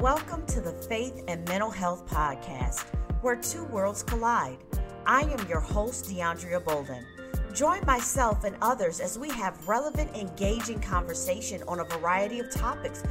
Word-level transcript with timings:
Welcome 0.00 0.46
to 0.46 0.60
the 0.60 0.70
Faith 0.70 1.24
and 1.26 1.44
Mental 1.48 1.72
Health 1.72 2.06
Podcast, 2.06 2.84
where 3.20 3.34
two 3.34 3.64
worlds 3.64 4.04
collide. 4.04 4.58
I 5.04 5.22
am 5.22 5.48
your 5.48 5.58
host, 5.58 6.04
DeAndrea 6.04 6.64
Bolden. 6.64 7.04
Join 7.52 7.84
myself 7.84 8.44
and 8.44 8.54
others 8.62 9.00
as 9.00 9.18
we 9.18 9.28
have 9.30 9.66
relevant, 9.66 10.14
engaging 10.14 10.78
conversation 10.78 11.64
on 11.66 11.80
a 11.80 11.84
variety 11.84 12.38
of 12.38 12.48
topics 12.48 13.02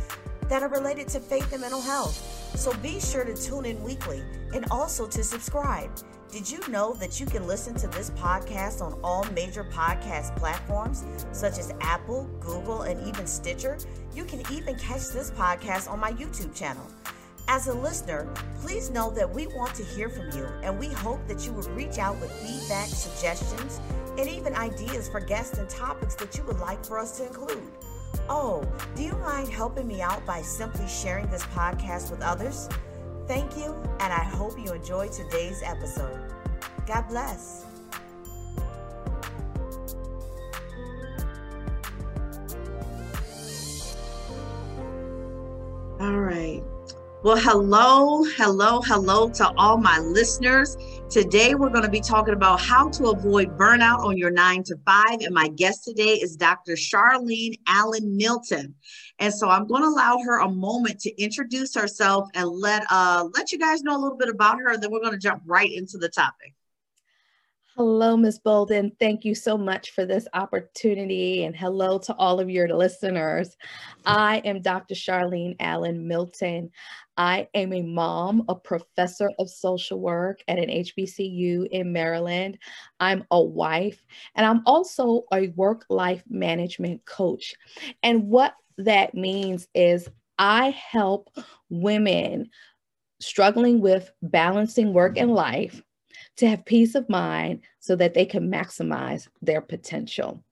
that 0.43 0.63
are 0.63 0.69
related 0.69 1.09
to 1.09 1.19
faith 1.19 1.51
and 1.51 1.59
mental 1.59 1.81
health. 1.81 2.15
So 2.57 2.73
be 2.75 3.01
sure 3.01 3.25
to 3.25 3.35
tune 3.35 3.65
in 3.65 3.83
weekly 3.83 4.23
and 4.53 4.65
also 4.71 5.07
to 5.07 5.25
subscribe. 5.25 5.91
Did 6.29 6.51
you 6.51 6.59
know 6.67 6.93
that 6.95 7.21
you 7.21 7.25
can 7.25 7.47
listen 7.47 7.73
to 7.75 7.87
this 7.87 8.09
podcast 8.11 8.81
on 8.81 8.99
all 9.01 9.23
major 9.31 9.63
podcast 9.63 10.35
platforms 10.35 11.05
such 11.31 11.57
as 11.57 11.73
Apple, 11.79 12.29
Google, 12.41 12.81
and 12.81 13.07
even 13.07 13.25
Stitcher? 13.25 13.77
You 14.13 14.25
can 14.25 14.41
even 14.51 14.75
catch 14.75 15.07
this 15.07 15.31
podcast 15.31 15.89
on 15.89 16.01
my 16.01 16.11
YouTube 16.11 16.53
channel. 16.53 16.85
As 17.47 17.67
a 17.67 17.73
listener, 17.73 18.27
please 18.59 18.89
know 18.89 19.09
that 19.11 19.33
we 19.33 19.47
want 19.47 19.73
to 19.75 19.85
hear 19.85 20.09
from 20.09 20.29
you 20.31 20.45
and 20.63 20.77
we 20.77 20.87
hope 20.87 21.25
that 21.29 21.45
you 21.45 21.53
would 21.53 21.67
reach 21.67 21.97
out 21.97 22.19
with 22.19 22.29
feedback, 22.33 22.89
suggestions, 22.89 23.79
and 24.17 24.27
even 24.27 24.53
ideas 24.53 25.07
for 25.07 25.21
guests 25.21 25.57
and 25.57 25.69
topics 25.69 26.15
that 26.15 26.37
you 26.37 26.43
would 26.43 26.59
like 26.59 26.85
for 26.85 26.99
us 26.99 27.17
to 27.17 27.27
include. 27.27 27.63
Oh, 28.27 28.69
do 28.95 29.03
you 29.03 29.13
mind 29.13 29.47
helping 29.47 29.87
me 29.87 30.01
out 30.01 30.25
by 30.25 30.41
simply 30.41 30.89
sharing 30.89 31.27
this 31.27 31.43
podcast 31.43 32.11
with 32.11 32.21
others? 32.21 32.67
Thank 33.27 33.57
you, 33.57 33.75
and 33.99 34.13
I 34.13 34.23
hope 34.23 34.57
you 34.57 34.71
enjoyed 34.71 35.11
today's 35.11 35.61
episode. 35.61 36.17
God 36.85 37.09
bless. 37.09 37.65
All 45.99 46.19
right. 46.19 46.63
Well, 47.23 47.35
hello, 47.35 48.23
hello, 48.37 48.81
hello 48.81 49.29
to 49.31 49.51
all 49.57 49.77
my 49.77 49.99
listeners. 49.99 50.77
Today, 51.09 51.55
we're 51.55 51.69
going 51.69 51.85
to 51.85 51.89
be 51.89 52.01
talking 52.01 52.33
about 52.33 52.59
how 52.59 52.89
to 52.89 53.05
avoid 53.05 53.57
burnout 53.57 53.99
on 53.99 54.17
your 54.17 54.29
nine 54.29 54.61
to 54.63 54.75
five. 54.85 55.21
And 55.21 55.33
my 55.33 55.47
guest 55.47 55.85
today 55.85 56.15
is 56.15 56.35
Dr. 56.35 56.73
Charlene 56.73 57.57
Allen 57.65 58.17
Milton. 58.17 58.75
And 59.17 59.33
so 59.33 59.47
I'm 59.47 59.67
going 59.67 59.83
to 59.83 59.87
allow 59.87 60.19
her 60.19 60.39
a 60.39 60.49
moment 60.49 60.99
to 60.99 61.21
introduce 61.21 61.73
herself 61.73 62.27
and 62.33 62.49
let 62.49 62.83
uh, 62.89 63.25
let 63.35 63.53
you 63.53 63.57
guys 63.57 63.83
know 63.83 63.95
a 63.95 64.01
little 64.01 64.17
bit 64.17 64.27
about 64.27 64.57
her. 64.59 64.73
And 64.73 64.83
then 64.83 64.91
we're 64.91 64.99
going 64.99 65.13
to 65.13 65.17
jump 65.17 65.43
right 65.45 65.71
into 65.71 65.97
the 65.97 66.09
topic. 66.09 66.56
Hello, 67.77 68.17
Ms. 68.17 68.39
Bolden. 68.39 68.91
Thank 68.99 69.23
you 69.23 69.35
so 69.35 69.55
much 69.55 69.91
for 69.91 70.03
this 70.03 70.27
opportunity, 70.33 71.43
and 71.43 71.55
hello 71.55 71.99
to 71.99 72.15
all 72.15 72.39
of 72.39 72.49
your 72.49 72.67
listeners. 72.69 73.55
I 74.03 74.37
am 74.45 74.63
Dr. 74.63 74.95
Charlene 74.95 75.55
Allen 75.59 76.07
Milton. 76.07 76.71
I 77.17 77.47
am 77.53 77.73
a 77.73 77.83
mom, 77.83 78.45
a 78.49 78.55
professor 78.55 79.29
of 79.37 79.47
social 79.47 79.99
work 79.99 80.39
at 80.47 80.57
an 80.57 80.69
HBCU 80.69 81.67
in 81.67 81.93
Maryland. 81.93 82.57
I'm 82.99 83.23
a 83.29 83.39
wife, 83.39 84.03
and 84.33 84.43
I'm 84.43 84.63
also 84.65 85.25
a 85.31 85.49
work 85.49 85.85
life 85.87 86.23
management 86.27 87.05
coach. 87.05 87.53
And 88.01 88.27
what 88.27 88.55
that 88.79 89.13
means 89.13 89.67
is 89.75 90.09
I 90.39 90.71
help 90.71 91.29
women 91.69 92.49
struggling 93.19 93.81
with 93.81 94.11
balancing 94.23 94.93
work 94.93 95.19
and 95.19 95.31
life 95.31 95.83
to 96.37 96.47
have 96.47 96.65
peace 96.65 96.95
of 96.95 97.09
mind 97.09 97.61
so 97.79 97.95
that 97.95 98.13
they 98.13 98.25
can 98.25 98.51
maximize 98.51 99.27
their 99.41 99.61
potential. 99.61 100.43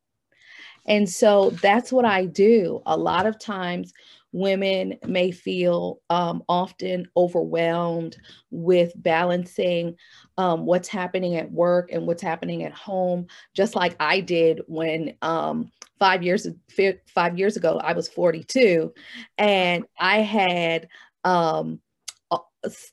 And 0.86 1.10
so 1.10 1.50
that's 1.62 1.92
what 1.92 2.06
I 2.06 2.26
do. 2.26 2.82
A 2.86 2.96
lot 2.96 3.26
of 3.26 3.40
times, 3.40 3.94
women 4.32 4.98
may 5.08 5.32
feel 5.32 6.02
um, 6.10 6.44
often 6.50 7.08
overwhelmed 7.16 8.18
with 8.52 8.92
balancing 8.98 9.96
um, 10.38 10.66
what's 10.66 10.90
happening 10.90 11.38
at 11.38 11.50
work 11.50 11.90
and 11.94 12.06
what's 12.06 12.22
happening 12.22 12.64
at 12.64 12.74
home, 12.74 13.28
just 13.54 13.76
like 13.76 13.96
I 13.98 14.20
did 14.20 14.60
when 14.68 15.16
um, 15.22 15.72
five 16.00 16.22
years 16.22 16.46
five 17.08 17.40
years 17.40 17.56
ago 17.56 17.80
I 17.82 17.94
was 17.94 18.10
42, 18.10 18.94
and 19.38 19.86
I 19.98 20.20
had 20.20 20.90
um, 21.24 21.80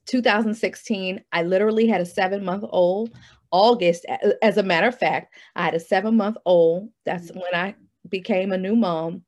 2016, 0.07 1.23
I 1.33 1.43
literally 1.43 1.87
had 1.87 2.01
a 2.01 2.07
seven 2.07 2.45
month 2.45 2.65
old. 2.69 3.11
August, 3.51 4.07
as 4.41 4.57
a 4.57 4.63
matter 4.63 4.89
of 4.89 4.99
fact, 4.99 5.35
I 5.55 5.65
had 5.65 5.75
a 5.75 5.81
seven 5.81 6.17
month 6.17 6.39
old. 6.47 6.89
That's 7.05 7.31
mm-hmm. 7.31 7.41
when 7.41 7.55
I 7.55 7.75
became 8.09 8.53
a 8.53 8.59
new 8.59 8.75
mom. 8.75 9.25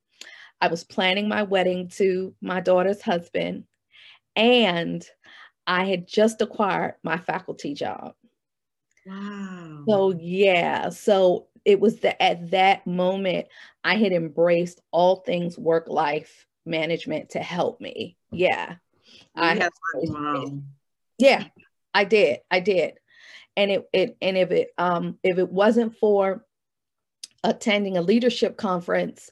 I 0.60 0.68
was 0.68 0.82
planning 0.82 1.28
my 1.28 1.42
wedding 1.42 1.88
to 1.96 2.34
my 2.40 2.60
daughter's 2.60 3.02
husband, 3.02 3.64
and 4.34 5.06
I 5.66 5.84
had 5.84 6.06
just 6.08 6.40
acquired 6.40 6.94
my 7.02 7.18
faculty 7.18 7.74
job. 7.74 8.14
Wow. 9.06 9.84
So, 9.86 10.14
yeah. 10.18 10.88
So 10.88 11.48
it 11.64 11.80
was 11.80 12.00
the, 12.00 12.20
at 12.22 12.50
that 12.50 12.86
moment 12.86 13.46
I 13.82 13.96
had 13.96 14.12
embraced 14.12 14.80
all 14.90 15.16
things 15.16 15.58
work 15.58 15.88
life 15.88 16.46
management 16.66 17.30
to 17.30 17.40
help 17.40 17.80
me. 17.80 18.16
Yeah. 18.30 18.76
I 19.34 19.54
have 19.54 19.72
yeah, 21.18 21.44
I 21.92 22.04
did. 22.04 22.40
I 22.50 22.60
did. 22.60 22.94
And 23.56 23.70
it, 23.70 23.88
it 23.92 24.16
and 24.20 24.36
if 24.36 24.50
it 24.50 24.70
um 24.78 25.18
if 25.22 25.38
it 25.38 25.50
wasn't 25.50 25.96
for 25.98 26.44
attending 27.44 27.96
a 27.96 28.02
leadership 28.02 28.56
conference 28.56 29.30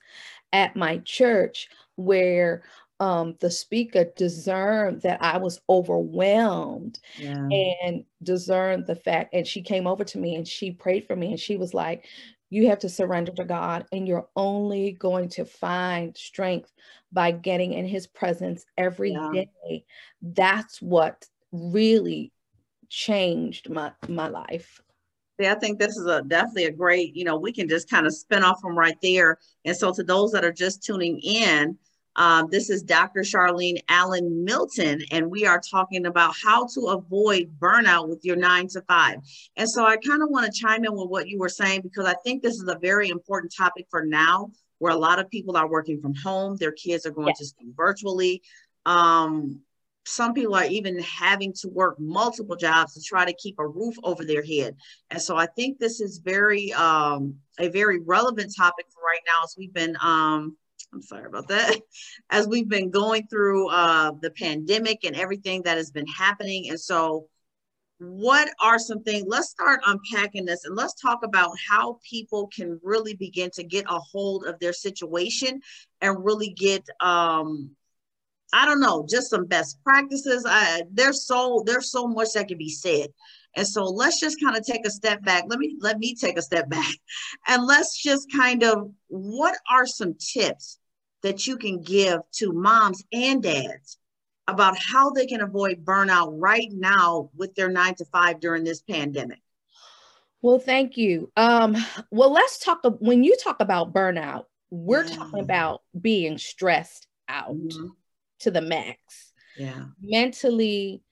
at 0.53 0.77
my 0.77 0.99
church 0.99 1.69
where 1.97 2.63
um, 3.01 3.35
the 3.41 3.51
speaker 3.51 4.05
discerned 4.17 5.03
that 5.03 5.21
I 5.21 5.39
was 5.39 5.61
overwhelmed 5.69 7.01
yeah. 7.19 7.49
and 7.51 8.05
discerned 8.23 8.87
the 8.87 8.95
fact. 8.95 9.35
And 9.35 9.45
she 9.45 9.61
came 9.61 9.89
over 9.89 10.05
to 10.05 10.19
me 10.19 10.37
and 10.37 10.47
she 10.47 10.71
prayed 10.71 11.09
for 11.09 11.17
me 11.17 11.33
and 11.33 11.41
she 11.41 11.57
was 11.57 11.75
like, 11.75 12.07
You 12.53 12.69
have 12.69 12.81
to 12.81 12.91
surrender 12.91 13.33
to 13.33 13.45
God, 13.45 13.87
and 13.93 14.07
you're 14.07 14.29
only 14.37 14.93
going 14.93 15.31
to 15.31 15.47
find 15.47 16.15
strength 16.15 16.71
by 17.11 17.31
getting 17.31 17.73
in 17.73 17.87
his 17.87 18.07
presence 18.07 18.67
every 18.77 19.13
yeah. 19.13 19.45
day. 19.65 19.87
That's 20.21 20.83
what 20.83 21.25
really 21.51 22.31
changed 22.91 23.71
my 23.71 23.93
my 24.07 24.29
life. 24.29 24.83
Yeah, 25.39 25.53
I 25.53 25.59
think 25.59 25.79
this 25.79 25.97
is 25.97 26.05
a 26.05 26.21
definitely 26.21 26.67
a 26.67 26.73
great, 26.73 27.17
you 27.17 27.25
know, 27.25 27.39
we 27.39 27.55
can 27.55 27.71
just 27.71 27.89
kind 27.89 28.07
of 28.07 28.15
spin 28.15 28.45
off 28.45 28.61
from 28.61 28.77
right 28.77 28.99
there. 29.01 29.39
And 29.65 29.75
so 29.75 29.91
to 29.95 30.03
those 30.03 30.31
that 30.33 30.45
are 30.45 30.53
just 30.53 30.83
tuning 30.83 31.21
in, 31.21 31.79
um, 32.17 32.49
this 32.51 32.69
is 32.69 32.83
Dr. 32.83 33.21
Charlene 33.21 33.79
Allen 33.89 34.45
Milton, 34.45 35.03
and 35.11 35.31
we 35.31 35.47
are 35.47 35.61
talking 35.61 36.07
about 36.07 36.35
how 36.43 36.67
to 36.75 36.89
avoid 36.89 37.51
burnout 37.59 38.09
with 38.09 38.25
your 38.25 38.37
nine 38.37 38.69
to 38.69 38.83
five. 38.83 39.17
And 39.57 39.69
so 39.69 39.87
I 39.87 39.97
kind 39.97 40.23
of 40.23 40.29
want 40.31 40.53
to 40.53 40.61
chime 40.61 40.85
in 40.85 40.93
with 40.93 41.09
what 41.09 41.29
you 41.29 41.39
were 41.39 41.49
saying 41.49 41.81
because 41.83 42.05
I 42.05 42.15
think 42.25 42.43
this 42.43 42.57
is 42.57 42.69
a 42.69 42.79
very 42.79 43.09
important 43.09 43.55
topic 43.57 43.87
for 43.91 44.05
now 44.05 44.51
where 44.79 44.93
a 44.93 44.97
lot 44.97 45.19
of 45.19 45.31
people 45.31 45.57
are 45.57 45.69
working 45.69 46.01
from 46.01 46.15
home, 46.15 46.57
their 46.57 46.73
kids 46.73 47.07
are 47.07 47.13
going 47.13 47.35
to 47.39 47.47
school 47.47 47.73
virtually. 47.77 48.43
Um, 48.85 49.61
some 50.05 50.35
people 50.35 50.57
are 50.57 50.65
even 50.65 50.99
having 50.99 51.53
to 51.61 51.69
work 51.69 51.99
multiple 51.99 52.57
jobs 52.57 52.95
to 52.95 53.01
try 53.01 53.25
to 53.25 53.33
keep 53.35 53.59
a 53.59 53.67
roof 53.67 53.95
over 54.03 54.25
their 54.25 54.43
head. 54.43 54.77
And 55.11 55.23
so 55.23 55.37
I 55.37 55.47
think 55.47 55.79
this 55.79 56.01
is 56.01 56.19
very 56.19 56.73
um, 56.73 57.37
a 57.59 57.69
very 57.69 58.01
relevant 58.01 58.53
topic 58.57 58.87
for 58.93 59.03
right 59.03 59.21
now 59.27 59.45
as 59.45 59.55
we've 59.57 59.73
been 59.73 59.97
um, 60.03 60.57
I'm 60.93 61.03
sorry 61.03 61.27
about 61.27 61.49
that. 61.49 61.81
As 62.31 62.49
we've 62.49 62.69
been 62.69 62.91
going 62.91 63.27
through 63.27 63.69
uh, 63.71 64.13
the 64.21 64.31
pandemic 64.31 65.05
and 65.05 65.17
everything 65.17 65.63
that 65.63 65.77
has 65.77 65.91
been 65.91 66.07
happening. 66.07 66.71
And 66.71 66.81
so 66.81 67.29
what 68.03 68.49
are 68.61 68.81
some 68.81 69.01
things 69.05 69.25
let's 69.29 69.51
start 69.51 69.81
unpacking 69.87 70.45
this 70.45 70.65
and 70.65 70.75
let's 70.75 70.95
talk 70.95 71.21
about 71.23 71.53
how 71.69 72.01
people 72.09 72.49
can 72.49 72.81
really 72.83 73.15
begin 73.15 73.49
to 73.49 73.63
get 73.63 73.85
a 73.89 73.99
hold 73.99 74.45
of 74.45 74.59
their 74.59 74.73
situation 74.73 75.61
and 76.01 76.25
really 76.25 76.49
get 76.49 76.85
um 77.01 77.71
i 78.53 78.67
don't 78.67 78.81
know 78.81 79.07
just 79.09 79.31
some 79.31 79.47
best 79.47 79.79
practices 79.85 80.45
I, 80.45 80.83
there's 80.91 81.25
so 81.25 81.63
there's 81.65 81.93
so 81.93 82.09
much 82.09 82.33
that 82.35 82.49
can 82.49 82.59
be 82.59 82.71
said 82.71 83.09
and 83.57 83.67
so 83.67 83.85
let's 83.85 84.21
just 84.21 84.41
kind 84.41 84.57
of 84.57 84.65
take 84.65 84.87
a 84.87 84.91
step 84.91 85.23
back 85.23 85.45
let 85.49 85.59
me 85.59 85.77
let 85.81 85.99
me 85.99 86.15
take 86.15 86.37
a 86.37 86.43
step 86.43 86.69
back 86.69 86.95
and 87.49 87.67
let's 87.67 88.01
just 88.01 88.31
kind 88.33 88.63
of 88.63 88.91
what 89.09 89.57
are 89.71 89.87
some 89.87 90.15
tips 90.15 90.79
that 91.23 91.47
you 91.47 91.57
can 91.57 91.81
give 91.81 92.21
to 92.33 92.53
moms 92.53 93.03
and 93.13 93.43
dads 93.43 93.99
about 94.49 94.77
how 94.79 95.11
they 95.11 95.27
can 95.27 95.41
avoid 95.41 95.85
burnout 95.85 96.35
right 96.37 96.69
now 96.73 97.31
with 97.37 97.55
their 97.55 97.69
nine 97.69 97.95
to 97.95 98.05
five 98.07 98.41
during 98.41 98.65
this 98.65 98.83
pandemic? 98.83 99.41
Well, 100.41 100.59
thank 100.59 100.97
you. 100.97 101.31
Um, 101.37 101.77
well, 102.11 102.33
let's 102.33 102.59
talk. 102.59 102.81
When 102.99 103.23
you 103.23 103.37
talk 103.43 103.61
about 103.61 103.93
burnout, 103.93 104.45
we're 104.71 105.05
yeah. 105.05 105.17
talking 105.17 105.41
about 105.41 105.83
being 105.99 106.39
stressed 106.39 107.07
out 107.29 107.55
mm-hmm. 107.55 107.89
to 108.41 108.51
the 108.51 108.61
max. 108.61 109.33
Yeah. 109.57 109.85
Mentally, 110.01 111.03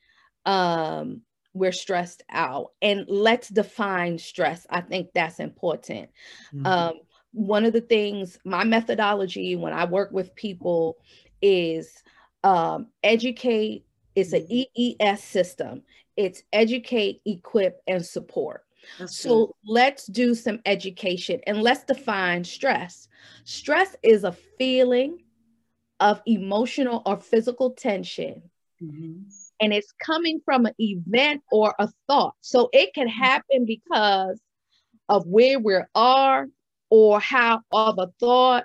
um, 0.44 1.22
we're 1.52 1.72
stressed 1.72 2.22
out. 2.30 2.72
And 2.80 3.04
let's 3.08 3.48
define 3.48 4.18
stress. 4.18 4.66
I 4.70 4.80
think 4.80 5.10
that's 5.14 5.40
important. 5.40 6.10
Mm-hmm. 6.54 6.66
Um, 6.66 6.92
one 7.32 7.64
of 7.64 7.72
the 7.72 7.80
things, 7.80 8.38
my 8.44 8.64
methodology 8.64 9.56
when 9.56 9.72
I 9.72 9.84
work 9.84 10.10
with 10.12 10.34
people 10.34 10.98
is 11.42 12.02
um, 12.42 12.88
educate. 13.02 13.84
It's 14.16 14.32
an 14.32 14.42
Mhm. 14.42 14.66
EES 14.74 15.22
system. 15.22 15.82
It's 16.16 16.42
educate, 16.52 17.22
equip, 17.24 17.80
and 17.86 18.04
support. 18.04 18.64
That's 18.98 19.16
So 19.16 19.46
good. 19.46 19.54
let's 19.64 20.06
do 20.06 20.34
some 20.34 20.60
education 20.66 21.40
and 21.46 21.62
let's 21.62 21.84
define 21.84 22.44
stress. 22.44 23.08
Stress 23.44 23.94
is 24.02 24.24
a 24.24 24.32
feeling 24.32 25.24
of 26.00 26.22
emotional 26.26 27.02
or 27.06 27.18
physical 27.18 27.70
tension, 27.70 28.50
Mhm. 28.82 29.30
And 29.60 29.72
it's 29.72 29.92
coming 30.04 30.40
from 30.44 30.66
an 30.66 30.74
event 30.78 31.42
or 31.50 31.74
a 31.78 31.88
thought. 32.06 32.34
So 32.40 32.68
it 32.72 32.94
can 32.94 33.08
happen 33.08 33.64
because 33.66 34.40
of 35.08 35.26
where 35.26 35.58
we 35.58 35.76
are 35.94 36.46
or 36.90 37.20
how 37.20 37.60
of 37.72 37.98
a 37.98 38.08
thought. 38.18 38.64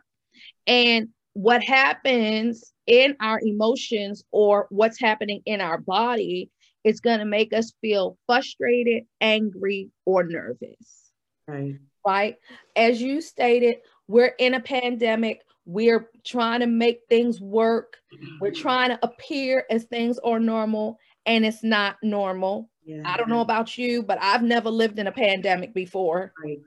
And 0.68 1.10
what 1.34 1.64
happens 1.64 2.72
in 2.88 3.16
our 3.20 3.40
emotions 3.44 4.24
or 4.32 4.68
what's 4.70 5.00
happening 5.00 5.42
in 5.46 5.62
our 5.62 5.80
body 5.80 6.50
is 6.84 7.02
going 7.02 7.20
to 7.20 7.26
make 7.26 7.52
us 7.52 7.74
feel 7.82 8.18
frustrated, 8.28 9.04
angry, 9.20 9.90
or 10.06 10.24
nervous 10.24 11.12
Right. 11.48 11.76
right? 12.06 12.36
As 12.76 13.02
you 13.02 13.22
stated, 13.22 13.78
we're 14.08 14.34
in 14.40 14.54
a 14.54 14.60
pandemic. 14.60 15.42
We're 15.66 16.10
trying 16.24 16.60
to 16.62 16.68
make 16.68 17.02
things 17.10 17.42
work. 17.42 17.98
We're 18.40 18.52
trying 18.52 18.90
to 18.90 19.00
appear 19.04 19.66
as 19.70 19.86
things 19.86 20.20
are 20.20 20.40
normal, 20.40 21.00
and 21.26 21.46
it's 21.46 21.64
not 21.64 21.98
normal. 22.04 22.70
Yeah. 22.86 23.02
I 23.06 23.18
don't 23.18 23.30
know 23.30 23.42
about 23.42 23.78
you, 23.78 24.04
but 24.04 24.20
I've 24.22 24.44
never 24.44 24.70
lived 24.70 25.00
in 25.00 25.08
a 25.08 25.12
pandemic 25.12 25.74
before, 25.74 26.34
Right. 26.44 26.60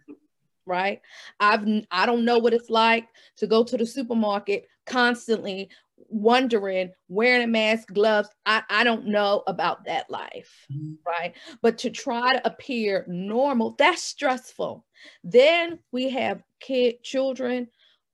right? 0.66 1.00
I've 1.40 1.66
I 1.90 2.06
don't 2.06 2.24
know 2.24 2.38
what 2.38 2.54
it's 2.54 2.70
like 2.70 3.08
to 3.36 3.46
go 3.46 3.64
to 3.64 3.76
the 3.76 3.86
supermarket 3.86 4.66
constantly 4.86 5.68
wondering 6.08 6.90
wearing 7.08 7.42
a 7.42 7.46
mask 7.46 7.88
gloves 7.92 8.28
I, 8.46 8.62
I 8.70 8.84
don't 8.84 9.06
know 9.06 9.42
about 9.46 9.84
that 9.84 10.08
life 10.08 10.66
Mhm. 10.72 10.96
right 11.06 11.34
but 11.60 11.76
to 11.78 11.90
try 11.90 12.32
to 12.32 12.46
appear 12.46 13.04
normal 13.08 13.74
that's 13.76 14.02
stressful 14.02 14.86
then 15.24 15.80
we 15.92 16.08
have 16.10 16.42
kid 16.60 17.02
children 17.02 17.68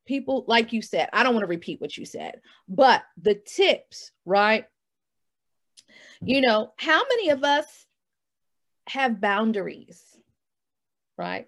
people 0.05 0.45
like 0.47 0.73
you 0.73 0.83
said 0.83 1.09
i 1.13 1.23
don't 1.23 1.35
want 1.35 1.45
to 1.45 1.49
repeat 1.49 1.81
what 1.81 1.97
you 1.97 2.05
said 2.05 2.41
but 2.69 3.05
the 3.21 3.35
tips 3.35 4.13
right? 4.25 4.67
You 6.23 6.41
know 6.41 6.73
how 6.77 7.03
many 7.09 7.31
of 7.31 7.45
us 7.45 7.67
have 8.89 9.21
boundaries 9.21 10.03
right? 11.17 11.47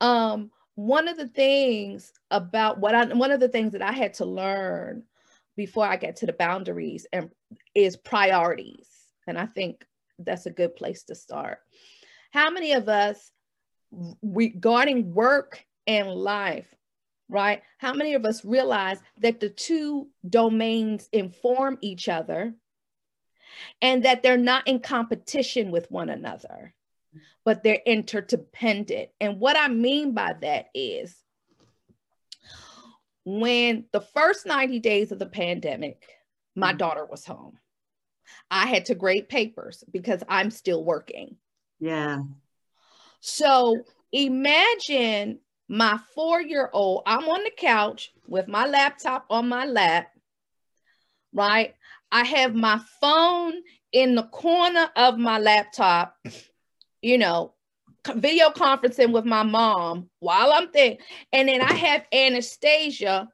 Um 0.00 0.50
one 0.76 1.06
of 1.06 1.16
the 1.16 1.28
things 1.28 2.12
about 2.30 2.80
what 2.80 2.94
i 2.94 3.04
one 3.06 3.30
of 3.30 3.38
the 3.38 3.48
things 3.48 3.72
that 3.72 3.82
i 3.82 3.92
had 3.92 4.14
to 4.14 4.24
learn 4.24 5.04
before 5.56 5.86
i 5.86 5.96
get 5.96 6.16
to 6.16 6.26
the 6.26 6.32
boundaries 6.32 7.06
and 7.12 7.30
is 7.76 7.96
priorities 7.96 8.88
and 9.28 9.38
i 9.38 9.46
think 9.46 9.86
that's 10.18 10.46
a 10.46 10.50
good 10.50 10.76
place 10.76 11.04
to 11.04 11.14
start. 11.14 11.58
How 12.30 12.50
many 12.50 12.72
of 12.72 12.88
us 12.88 13.30
regarding 14.22 15.14
work 15.14 15.64
and 15.86 16.10
life 16.10 16.72
right 17.34 17.62
how 17.78 17.92
many 17.92 18.14
of 18.14 18.24
us 18.24 18.44
realize 18.44 18.98
that 19.18 19.40
the 19.40 19.48
two 19.50 20.08
domains 20.30 21.08
inform 21.12 21.76
each 21.80 22.08
other 22.08 22.54
and 23.82 24.04
that 24.04 24.22
they're 24.22 24.36
not 24.38 24.66
in 24.68 24.78
competition 24.78 25.72
with 25.72 25.90
one 25.90 26.08
another 26.08 26.72
but 27.44 27.62
they're 27.64 27.82
interdependent 27.84 29.10
and 29.20 29.40
what 29.40 29.56
i 29.58 29.66
mean 29.66 30.14
by 30.14 30.32
that 30.40 30.66
is 30.74 31.16
when 33.24 33.84
the 33.92 34.00
first 34.00 34.46
90 34.46 34.78
days 34.78 35.10
of 35.10 35.18
the 35.18 35.26
pandemic 35.26 36.06
my 36.54 36.72
Mhm. 36.72 36.78
daughter 36.78 37.04
was 37.04 37.24
home 37.26 37.58
i 38.48 38.66
had 38.66 38.84
to 38.86 38.94
grade 38.94 39.28
papers 39.28 39.82
because 39.90 40.22
i'm 40.28 40.50
still 40.52 40.84
working 40.84 41.36
Yeah. 41.80 42.22
so 43.18 43.82
imagine 44.12 45.40
my 45.68 45.98
four 46.14 46.40
year 46.40 46.68
old, 46.72 47.02
I'm 47.06 47.28
on 47.28 47.44
the 47.44 47.52
couch 47.56 48.12
with 48.26 48.48
my 48.48 48.66
laptop 48.66 49.26
on 49.30 49.48
my 49.48 49.64
lap, 49.64 50.08
right? 51.32 51.74
I 52.12 52.24
have 52.24 52.54
my 52.54 52.80
phone 53.00 53.54
in 53.92 54.14
the 54.14 54.24
corner 54.24 54.88
of 54.96 55.18
my 55.18 55.38
laptop, 55.38 56.16
you 57.00 57.18
know, 57.18 57.54
video 58.14 58.50
conferencing 58.50 59.12
with 59.12 59.24
my 59.24 59.42
mom 59.42 60.10
while 60.20 60.52
I'm 60.52 60.68
there. 60.72 60.98
And 61.32 61.48
then 61.48 61.60
I 61.60 61.72
have 61.72 62.04
Anastasia 62.12 63.28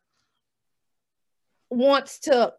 wants 1.71 2.21
to 2.21 2.53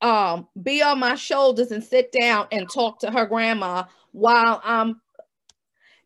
um, 0.00 0.48
be 0.60 0.82
on 0.82 0.98
my 0.98 1.14
shoulders 1.14 1.70
and 1.70 1.82
sit 1.82 2.12
down 2.12 2.48
and 2.52 2.68
talk 2.68 3.00
to 3.00 3.10
her 3.10 3.26
grandma 3.26 3.84
while 4.12 4.60
I'm 4.64 5.00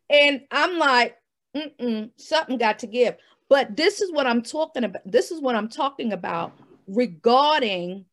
and 0.09 0.41
I'm 0.49 0.79
like, 0.79 1.15
Mm-mm, 1.55 2.11
something 2.17 2.57
got 2.57 2.79
to 2.79 2.87
give. 2.87 3.15
But 3.49 3.75
this 3.75 4.01
is 4.01 4.11
what 4.11 4.27
I'm 4.27 4.43
talking 4.43 4.83
about. 4.83 5.01
This 5.05 5.31
is 5.31 5.41
what 5.41 5.55
I'm 5.55 5.69
talking 5.69 6.13
about 6.13 6.53
regarding 6.87 8.05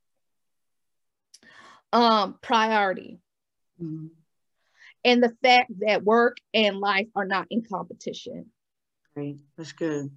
um, 1.92 2.38
priority 2.42 3.20
Mhm. 3.80 4.10
and 5.04 5.22
the 5.22 5.36
fact 5.42 5.70
that 5.80 6.02
work 6.04 6.38
and 6.52 6.78
life 6.78 7.08
are 7.14 7.24
not 7.26 7.46
in 7.50 7.62
competition. 7.62 8.50
Right. 9.14 9.36
That's 9.56 9.72
good. 9.72 10.10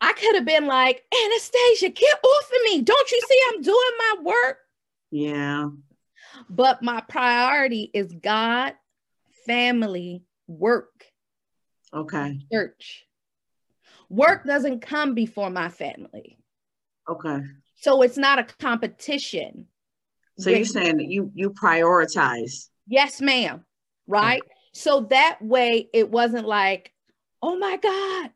I 0.00 0.12
could 0.12 0.36
have 0.36 0.44
been 0.44 0.66
like, 0.66 1.04
Anastasia, 1.24 1.88
get 1.88 2.18
off 2.22 2.50
of 2.54 2.62
me. 2.64 2.82
Don't 2.82 3.10
you 3.10 3.20
see 3.26 3.40
I'm 3.48 3.62
doing 3.62 3.92
my 3.98 4.14
work? 4.22 4.58
Yeah. 5.10 5.70
But 6.48 6.82
my 6.82 7.00
priority 7.00 7.90
is 7.92 8.12
God, 8.12 8.74
family, 9.46 10.22
work, 10.46 11.04
Okay. 11.92 12.38
church. 12.52 13.06
Work 14.10 14.44
doesn't 14.44 14.80
come 14.80 15.14
before 15.14 15.50
my 15.50 15.68
family. 15.68 16.38
Okay. 17.08 17.40
So 17.76 18.02
it's 18.02 18.18
not 18.18 18.38
a 18.38 18.44
competition. 18.58 19.66
So 20.38 20.50
you're 20.50 20.64
saying 20.64 20.98
that 20.98 21.08
you 21.08 21.32
you 21.34 21.50
prioritize. 21.50 22.68
Yes, 22.86 23.20
ma'am. 23.20 23.64
Right. 24.06 24.42
So 24.72 25.06
that 25.10 25.38
way 25.42 25.88
it 25.92 26.10
wasn't 26.10 26.46
like, 26.46 26.92
oh 27.42 27.58
my 27.58 27.76
God, 27.76 28.30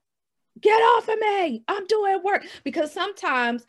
get 0.60 0.76
off 0.76 1.08
of 1.08 1.18
me. 1.18 1.62
I'm 1.68 1.86
doing 1.86 2.22
work. 2.24 2.44
Because 2.64 2.92
sometimes, 2.92 3.64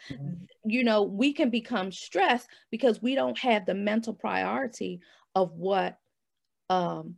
you 0.66 0.84
know, 0.84 1.04
we 1.04 1.34
can 1.34 1.50
become 1.50 1.92
stressed 1.92 2.48
because 2.72 3.02
we 3.02 3.16
don't 3.16 3.38
have 3.38 3.66
the 3.66 3.76
mental 3.76 4.14
priority 4.14 5.02
of 5.36 5.54
what 5.54 5.98
um 6.70 7.16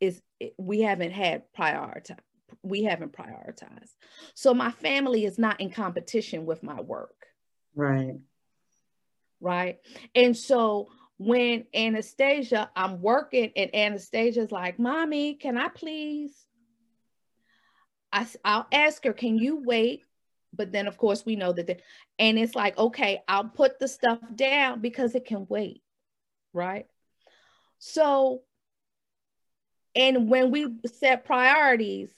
is 0.00 0.20
we 0.56 0.80
haven't 0.80 1.12
had 1.12 1.42
prioritize. 1.58 2.18
We 2.62 2.84
haven't 2.84 3.12
prioritized. 3.12 3.94
So 4.34 4.54
my 4.54 4.70
family 4.70 5.24
is 5.24 5.38
not 5.38 5.60
in 5.60 5.70
competition 5.70 6.46
with 6.46 6.62
my 6.62 6.80
work. 6.80 7.14
Right. 7.74 8.18
right? 9.40 9.78
And 10.14 10.36
so 10.36 10.88
when 11.18 11.66
Anastasia, 11.74 12.70
I'm 12.74 13.02
working, 13.02 13.52
and 13.56 13.74
Anastasia's 13.74 14.52
like, 14.52 14.78
"Mommy, 14.78 15.34
can 15.34 15.56
I 15.58 15.68
please?" 15.68 16.34
I, 18.12 18.26
I'll 18.44 18.66
ask 18.72 19.04
her, 19.04 19.12
"Can 19.12 19.36
you 19.36 19.62
wait?" 19.62 20.02
But 20.52 20.72
then, 20.72 20.86
of 20.86 20.96
course, 20.96 21.26
we 21.26 21.36
know 21.36 21.52
that, 21.52 21.66
the, 21.66 21.76
and 22.18 22.38
it's 22.38 22.54
like, 22.54 22.78
okay, 22.78 23.22
I'll 23.28 23.44
put 23.48 23.78
the 23.78 23.88
stuff 23.88 24.18
down 24.34 24.80
because 24.80 25.14
it 25.14 25.26
can 25.26 25.46
wait, 25.48 25.82
right? 26.52 26.86
So, 27.78 28.42
and 29.98 30.30
when 30.30 30.52
we 30.52 30.68
set 30.86 31.24
priorities, 31.24 32.10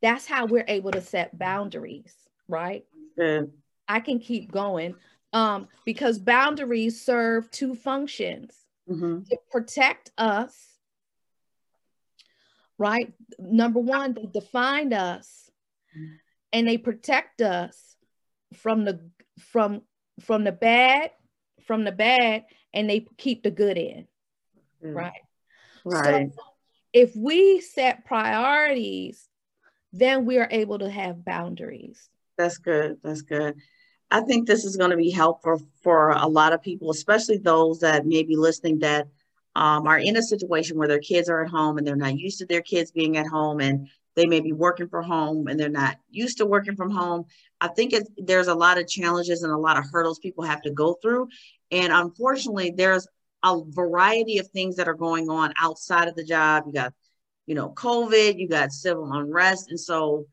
that's 0.00 0.24
how 0.24 0.46
we're 0.46 0.64
able 0.68 0.92
to 0.92 1.00
set 1.00 1.36
boundaries, 1.36 2.14
right? 2.46 2.84
I 3.88 3.98
can 3.98 4.20
keep 4.20 4.52
going 4.52 4.94
um, 5.32 5.66
because 5.84 6.18
boundaries 6.18 7.02
serve 7.02 7.50
two 7.50 7.74
functions 7.74 8.54
hmm 8.88 9.18
to 9.28 9.36
protect 9.50 10.12
us, 10.16 10.78
right? 12.78 13.12
Number 13.40 13.80
one, 13.80 14.14
they 14.14 14.26
define 14.26 14.92
us 14.92 15.50
and 16.52 16.68
they 16.68 16.78
protect 16.78 17.42
us 17.42 17.96
from 18.54 18.84
the 18.84 19.00
from 19.40 19.82
from 20.20 20.44
the 20.44 20.52
bad, 20.52 21.10
from 21.66 21.82
the 21.82 21.90
bad, 21.90 22.44
and 22.72 22.88
they 22.88 23.06
keep 23.16 23.42
the 23.42 23.50
good 23.50 23.76
in, 23.76 24.06
right? 24.80 25.12
Right. 25.84 26.30
So 26.32 26.42
if 26.92 27.14
we 27.16 27.60
set 27.60 28.04
priorities, 28.04 29.28
then 29.92 30.26
we 30.26 30.38
are 30.38 30.48
able 30.50 30.78
to 30.78 30.90
have 30.90 31.24
boundaries. 31.24 32.08
That's 32.36 32.58
good. 32.58 32.98
That's 33.02 33.22
good. 33.22 33.56
I 34.10 34.20
think 34.20 34.46
this 34.46 34.64
is 34.64 34.76
going 34.76 34.90
to 34.90 34.96
be 34.96 35.10
helpful 35.10 35.60
for 35.82 36.10
a 36.10 36.26
lot 36.26 36.52
of 36.52 36.62
people, 36.62 36.90
especially 36.90 37.38
those 37.38 37.80
that 37.80 38.06
may 38.06 38.22
be 38.22 38.36
listening 38.36 38.78
that 38.80 39.08
um, 39.56 39.86
are 39.86 39.98
in 39.98 40.16
a 40.16 40.22
situation 40.22 40.76
where 40.76 40.86
their 40.86 41.00
kids 41.00 41.28
are 41.28 41.42
at 41.42 41.50
home 41.50 41.78
and 41.78 41.86
they're 41.86 41.96
not 41.96 42.18
used 42.18 42.38
to 42.38 42.46
their 42.46 42.60
kids 42.60 42.92
being 42.92 43.16
at 43.16 43.26
home 43.26 43.60
and 43.60 43.88
they 44.14 44.26
may 44.26 44.40
be 44.40 44.52
working 44.52 44.88
from 44.88 45.04
home 45.04 45.48
and 45.48 45.58
they're 45.58 45.68
not 45.68 45.96
used 46.10 46.38
to 46.38 46.46
working 46.46 46.76
from 46.76 46.90
home. 46.90 47.24
I 47.60 47.68
think 47.68 47.94
there's 48.16 48.48
a 48.48 48.54
lot 48.54 48.78
of 48.78 48.86
challenges 48.86 49.42
and 49.42 49.52
a 49.52 49.58
lot 49.58 49.78
of 49.78 49.84
hurdles 49.90 50.18
people 50.18 50.44
have 50.44 50.62
to 50.62 50.70
go 50.70 50.94
through. 51.00 51.28
And 51.70 51.92
unfortunately, 51.92 52.72
there's 52.76 53.08
a 53.42 53.60
variety 53.68 54.38
of 54.38 54.48
things 54.48 54.76
that 54.76 54.88
are 54.88 54.94
going 54.94 55.28
on 55.28 55.52
outside 55.60 56.08
of 56.08 56.14
the 56.14 56.24
job. 56.24 56.64
You 56.66 56.72
got, 56.72 56.94
you 57.46 57.54
know, 57.54 57.70
COVID, 57.70 58.38
you 58.38 58.48
got 58.48 58.72
civil 58.72 59.12
unrest. 59.12 59.70
And 59.70 59.78
so 59.78 60.26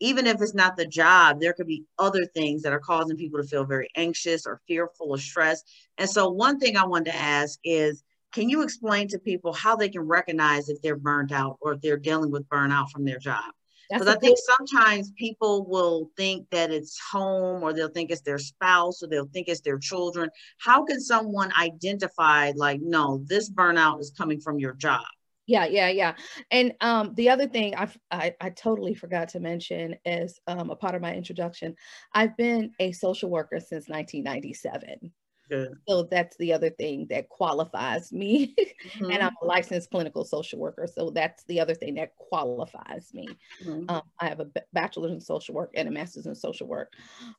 even 0.00 0.26
if 0.26 0.40
it's 0.40 0.54
not 0.54 0.76
the 0.76 0.86
job, 0.86 1.40
there 1.40 1.52
could 1.52 1.66
be 1.66 1.84
other 1.98 2.24
things 2.26 2.62
that 2.62 2.72
are 2.72 2.80
causing 2.80 3.16
people 3.16 3.40
to 3.40 3.48
feel 3.48 3.64
very 3.64 3.88
anxious 3.96 4.46
or 4.46 4.60
fearful 4.66 5.10
or 5.10 5.18
stressed. 5.18 5.70
And 5.98 6.08
so, 6.08 6.28
one 6.30 6.58
thing 6.58 6.76
I 6.76 6.86
wanted 6.86 7.12
to 7.12 7.16
ask 7.16 7.58
is 7.64 8.02
can 8.32 8.50
you 8.50 8.62
explain 8.62 9.08
to 9.08 9.18
people 9.18 9.52
how 9.52 9.76
they 9.76 9.88
can 9.88 10.02
recognize 10.02 10.68
if 10.68 10.82
they're 10.82 10.96
burnt 10.96 11.32
out 11.32 11.56
or 11.60 11.72
if 11.72 11.80
they're 11.80 11.96
dealing 11.96 12.30
with 12.30 12.48
burnout 12.48 12.90
from 12.90 13.04
their 13.04 13.18
job? 13.18 13.54
Because 13.90 14.08
I 14.08 14.18
think 14.18 14.38
sometimes 14.38 15.12
people 15.12 15.66
will 15.66 16.10
think 16.16 16.48
that 16.50 16.70
it's 16.70 16.98
home 16.98 17.62
or 17.62 17.72
they'll 17.72 17.88
think 17.88 18.10
it's 18.10 18.22
their 18.22 18.38
spouse 18.38 19.02
or 19.02 19.08
they'll 19.08 19.28
think 19.32 19.48
it's 19.48 19.60
their 19.60 19.78
children. 19.78 20.30
How 20.58 20.84
can 20.84 21.00
someone 21.00 21.52
identify, 21.60 22.52
like, 22.56 22.80
no, 22.82 23.22
this 23.26 23.50
burnout 23.50 24.00
is 24.00 24.12
coming 24.16 24.40
from 24.40 24.58
your 24.58 24.74
job? 24.74 25.04
Yeah, 25.46 25.66
yeah, 25.66 25.88
yeah. 25.88 26.14
And 26.50 26.74
um, 26.80 27.14
the 27.14 27.30
other 27.30 27.46
thing 27.46 27.76
I've, 27.76 27.96
I, 28.10 28.34
I 28.40 28.50
totally 28.50 28.94
forgot 28.94 29.28
to 29.30 29.40
mention 29.40 29.96
is 30.04 30.40
um, 30.48 30.70
a 30.70 30.76
part 30.76 30.96
of 30.96 31.02
my 31.02 31.14
introduction. 31.14 31.76
I've 32.12 32.36
been 32.36 32.72
a 32.80 32.90
social 32.92 33.30
worker 33.30 33.60
since 33.60 33.88
1997. 33.88 35.12
Good. 35.48 35.74
So 35.88 36.04
that's 36.04 36.36
the 36.38 36.52
other 36.52 36.70
thing 36.70 37.06
that 37.10 37.28
qualifies 37.28 38.12
me. 38.12 38.54
Mm-hmm. 38.86 39.10
and 39.10 39.22
I'm 39.22 39.34
a 39.42 39.44
licensed 39.44 39.90
clinical 39.90 40.24
social 40.24 40.58
worker. 40.58 40.86
So 40.86 41.10
that's 41.10 41.44
the 41.44 41.60
other 41.60 41.74
thing 41.74 41.94
that 41.94 42.14
qualifies 42.16 43.10
me. 43.12 43.28
Mm-hmm. 43.64 43.90
Um, 43.90 44.02
I 44.20 44.28
have 44.28 44.40
a 44.40 44.48
bachelor's 44.72 45.12
in 45.12 45.20
social 45.20 45.54
work 45.54 45.72
and 45.74 45.88
a 45.88 45.90
master's 45.90 46.26
in 46.26 46.34
social 46.34 46.66
work. 46.66 46.92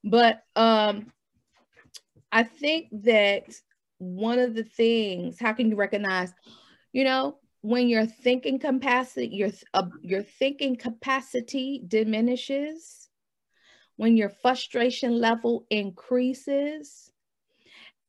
But 0.03 0.41
um, 0.55 1.07
I 2.31 2.43
think 2.43 2.89
that 3.03 3.43
one 3.99 4.39
of 4.39 4.55
the 4.55 4.63
things, 4.63 5.39
how 5.39 5.53
can 5.53 5.69
you 5.69 5.75
recognize, 5.75 6.33
you 6.91 7.03
know, 7.03 7.37
when 7.61 7.87
your 7.87 8.05
thinking 8.05 8.59
capacity, 8.59 9.29
your, 9.31 9.51
uh, 9.73 9.87
your 10.01 10.23
thinking 10.23 10.75
capacity 10.75 11.83
diminishes, 11.87 13.07
when 13.95 14.15
your 14.15 14.29
frustration 14.29 15.19
level 15.19 15.65
increases, 15.69 17.11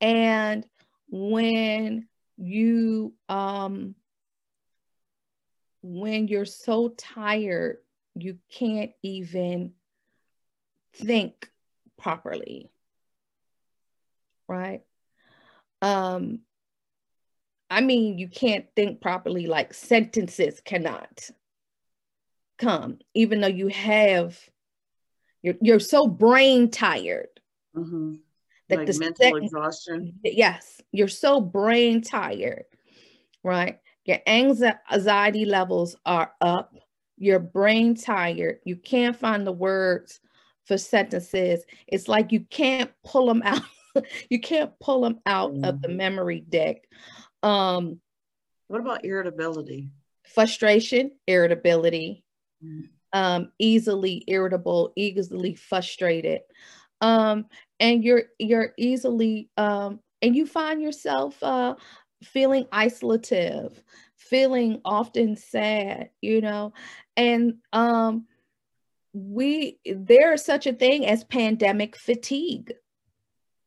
and 0.00 0.66
when 1.10 2.06
you 2.36 3.14
um 3.28 3.94
when 5.82 6.28
you're 6.28 6.44
so 6.44 6.88
tired 6.88 7.78
you 8.14 8.38
can't 8.50 8.92
even 9.02 9.72
think 10.94 11.50
properly 11.96 12.70
right? 14.46 14.82
Um 15.82 16.40
i 17.70 17.80
mean 17.80 18.18
you 18.18 18.28
can't 18.28 18.66
think 18.74 19.00
properly 19.00 19.46
like 19.46 19.74
sentences 19.74 20.60
cannot 20.64 21.30
come 22.56 22.98
even 23.14 23.40
though 23.40 23.46
you 23.46 23.68
have 23.68 24.38
you're, 25.42 25.54
you're 25.60 25.80
so 25.80 26.06
brain 26.06 26.70
tired. 26.70 27.28
Mm-hmm 27.76 28.14
that 28.68 28.78
like 28.78 28.86
the 28.86 28.98
mental 28.98 29.36
exhaustion. 29.36 30.18
Yes, 30.22 30.80
you're 30.92 31.08
so 31.08 31.40
brain 31.40 32.02
tired, 32.02 32.64
right? 33.42 33.78
Your 34.04 34.18
anxiety 34.26 35.44
levels 35.44 35.96
are 36.06 36.32
up. 36.40 36.74
Your 37.16 37.38
brain 37.38 37.94
tired. 37.94 38.60
You 38.64 38.76
can't 38.76 39.16
find 39.16 39.46
the 39.46 39.52
words 39.52 40.20
for 40.66 40.78
sentences. 40.78 41.64
It's 41.86 42.08
like 42.08 42.32
you 42.32 42.40
can't 42.40 42.90
pull 43.04 43.26
them 43.26 43.42
out. 43.44 43.62
you 44.30 44.40
can't 44.40 44.78
pull 44.80 45.02
them 45.02 45.20
out 45.26 45.52
mm. 45.52 45.68
of 45.68 45.82
the 45.82 45.88
mm. 45.88 45.96
memory 45.96 46.40
deck. 46.40 46.84
Um, 47.42 48.00
what 48.68 48.80
about 48.80 49.04
irritability? 49.04 49.88
Frustration, 50.26 51.12
irritability, 51.26 52.24
mm. 52.64 52.88
um, 53.14 53.50
easily 53.58 54.24
irritable, 54.26 54.92
easily 54.94 55.54
frustrated 55.54 56.42
um, 57.00 57.46
and 57.80 58.04
you're 58.04 58.24
you're 58.38 58.72
easily 58.76 59.50
um, 59.56 60.00
and 60.22 60.34
you 60.34 60.46
find 60.46 60.82
yourself 60.82 61.40
uh, 61.42 61.74
feeling 62.22 62.64
isolative, 62.66 63.72
feeling 64.16 64.80
often 64.84 65.36
sad, 65.36 66.10
you 66.20 66.40
know, 66.40 66.72
and 67.16 67.54
um, 67.72 68.26
we 69.12 69.78
there 69.86 70.32
is 70.32 70.44
such 70.44 70.66
a 70.66 70.72
thing 70.72 71.06
as 71.06 71.24
pandemic 71.24 71.96
fatigue. 71.96 72.72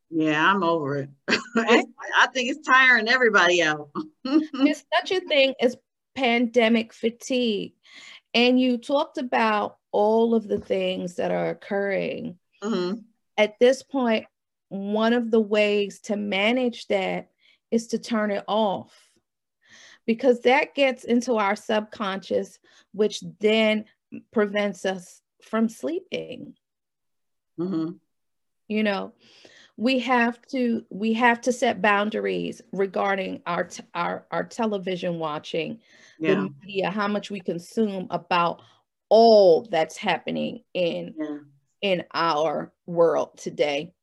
Yeah, 0.09 0.51
I'm 0.51 0.61
over 0.61 0.97
it. 0.97 1.09
I 1.55 2.27
think 2.33 2.49
it's 2.49 2.67
tiring 2.67 3.07
everybody 3.07 3.61
out. 3.63 3.91
There's 4.25 4.83
such 4.93 5.11
a 5.11 5.21
thing 5.21 5.53
as 5.61 5.77
pandemic 6.15 6.91
fatigue. 6.91 7.73
And 8.33 8.59
you 8.59 8.77
talked 8.77 9.17
about 9.17 9.77
all 9.93 10.35
of 10.35 10.49
the 10.49 10.59
things 10.59 11.15
that 11.15 11.31
are 11.31 11.49
occurring. 11.49 12.37
Mm-hmm 12.61 12.99
at 13.37 13.59
this 13.59 13.83
point, 13.83 14.25
one 14.69 15.13
of 15.13 15.31
the 15.31 15.39
ways 15.39 15.99
to 15.99 16.15
manage 16.15 16.87
that 16.87 17.29
is 17.71 17.87
to 17.87 17.99
turn 17.99 18.31
it 18.31 18.43
off 18.47 18.93
because 20.05 20.41
that 20.41 20.75
gets 20.75 21.03
into 21.03 21.35
our 21.35 21.55
subconscious, 21.55 22.59
which 22.93 23.21
then 23.39 23.85
prevents 24.31 24.85
us 24.85 25.21
from 25.41 25.69
sleeping. 25.69 26.53
Mm-hmm. 27.59 27.91
You 28.67 28.83
know, 28.83 29.13
we 29.77 29.99
have 29.99 30.41
to 30.47 30.85
we 30.89 31.13
have 31.13 31.41
to 31.41 31.51
set 31.51 31.81
boundaries 31.81 32.61
regarding 32.71 33.41
our 33.45 33.65
t- 33.65 33.83
our 33.93 34.25
our 34.31 34.43
television 34.43 35.19
watching, 35.19 35.79
yeah. 36.19 36.35
the 36.35 36.49
media, 36.61 36.89
how 36.89 37.07
much 37.07 37.29
we 37.29 37.41
consume 37.41 38.07
about 38.09 38.61
all 39.09 39.67
that's 39.69 39.97
happening 39.97 40.63
in 40.73 41.13
yeah 41.17 41.37
in 41.81 42.03
our 42.13 42.71
world 42.85 43.37
today. 43.37 43.93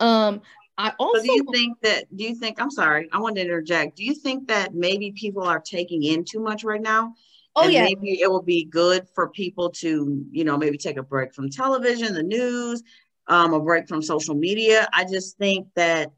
Um, 0.00 0.42
I 0.76 0.92
also 0.98 1.18
so 1.18 1.22
do 1.24 1.32
you 1.32 1.46
think 1.52 1.80
that 1.82 2.16
do 2.16 2.24
you 2.24 2.34
think 2.34 2.60
I'm 2.60 2.70
sorry, 2.70 3.08
I 3.12 3.20
want 3.20 3.36
to 3.36 3.42
interject. 3.42 3.96
Do 3.96 4.04
you 4.04 4.14
think 4.14 4.48
that 4.48 4.74
maybe 4.74 5.12
people 5.12 5.44
are 5.44 5.60
taking 5.60 6.02
in 6.02 6.24
too 6.24 6.40
much 6.40 6.64
right 6.64 6.80
now? 6.82 7.14
Oh 7.56 7.64
and 7.64 7.72
yeah. 7.72 7.84
Maybe 7.84 8.20
it 8.20 8.30
will 8.30 8.42
be 8.42 8.64
good 8.64 9.06
for 9.14 9.28
people 9.28 9.70
to, 9.70 10.24
you 10.32 10.44
know, 10.44 10.56
maybe 10.56 10.76
take 10.76 10.96
a 10.96 11.02
break 11.02 11.32
from 11.32 11.50
television, 11.50 12.12
the 12.12 12.22
news, 12.22 12.82
um, 13.28 13.54
a 13.54 13.60
break 13.60 13.86
from 13.88 14.02
social 14.02 14.34
media. 14.34 14.88
I 14.92 15.04
just 15.04 15.38
think 15.38 15.68
that 15.76 16.10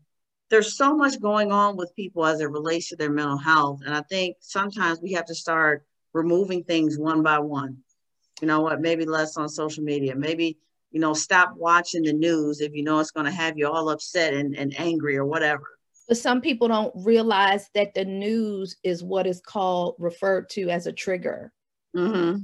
there's 0.48 0.76
so 0.76 0.96
much 0.96 1.20
going 1.20 1.52
on 1.52 1.76
with 1.76 1.94
people 1.94 2.24
as 2.24 2.40
it 2.40 2.50
relates 2.50 2.88
to 2.88 2.96
their 2.96 3.10
mental 3.10 3.36
health. 3.36 3.80
And 3.84 3.94
I 3.94 4.00
think 4.02 4.36
sometimes 4.40 5.00
we 5.02 5.12
have 5.12 5.26
to 5.26 5.34
start 5.34 5.84
removing 6.14 6.64
things 6.64 6.98
one 6.98 7.22
by 7.22 7.40
one 7.40 7.78
you 8.40 8.46
know 8.46 8.60
what, 8.60 8.80
maybe 8.80 9.04
less 9.04 9.36
on 9.36 9.48
social 9.48 9.82
media, 9.82 10.14
maybe, 10.14 10.58
you 10.90 11.00
know, 11.00 11.14
stop 11.14 11.54
watching 11.56 12.02
the 12.02 12.12
news 12.12 12.60
if 12.60 12.74
you 12.74 12.82
know 12.82 12.98
it's 12.98 13.10
going 13.10 13.26
to 13.26 13.32
have 13.32 13.56
you 13.56 13.68
all 13.68 13.88
upset 13.88 14.34
and, 14.34 14.56
and 14.56 14.78
angry 14.78 15.16
or 15.16 15.24
whatever. 15.24 15.64
But 16.08 16.18
some 16.18 16.40
people 16.40 16.68
don't 16.68 16.92
realize 16.94 17.68
that 17.74 17.94
the 17.94 18.04
news 18.04 18.76
is 18.84 19.02
what 19.02 19.26
is 19.26 19.40
called 19.40 19.96
referred 19.98 20.48
to 20.50 20.68
as 20.68 20.86
a 20.86 20.92
trigger. 20.92 21.52
Mm-hmm. 21.96 22.38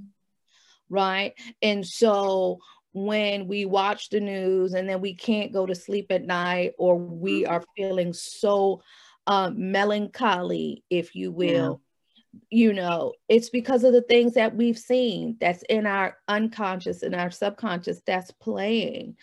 Right. 0.89 1.35
And 1.63 1.87
so 1.87 2.59
when 2.93 3.47
we 3.47 3.65
watch 3.65 4.11
the 4.11 4.21
news 4.21 4.75
and 4.75 4.89
then 4.89 5.01
we 5.01 5.15
can't 5.15 5.53
go 5.53 5.65
to 5.65 5.75
sleep 5.75 6.07
at 6.11 6.25
night 6.25 6.73
or 6.79 6.97
we 6.97 7.43
mm-hmm. 7.43 7.53
are 7.53 7.65
feeling 7.77 8.13
so 8.13 8.83
uh, 9.27 9.51
melancholy, 9.55 10.85
if 10.91 11.15
you 11.15 11.31
will, 11.31 11.81
you 12.51 12.73
know 12.73 13.13
it's 13.29 13.51
because 13.51 13.85
of 13.85 13.93
the 13.93 14.03
things 14.03 14.35
that 14.35 14.57
we've 14.57 14.79
seen 14.79 15.37
that's 15.41 15.63
in 15.65 15.87
our 15.87 16.17
unconscious 16.29 17.03
and 17.03 17.15
our 17.15 17.31
subconscious 17.31 18.01
that's 18.07 18.31
playing. 18.31 19.17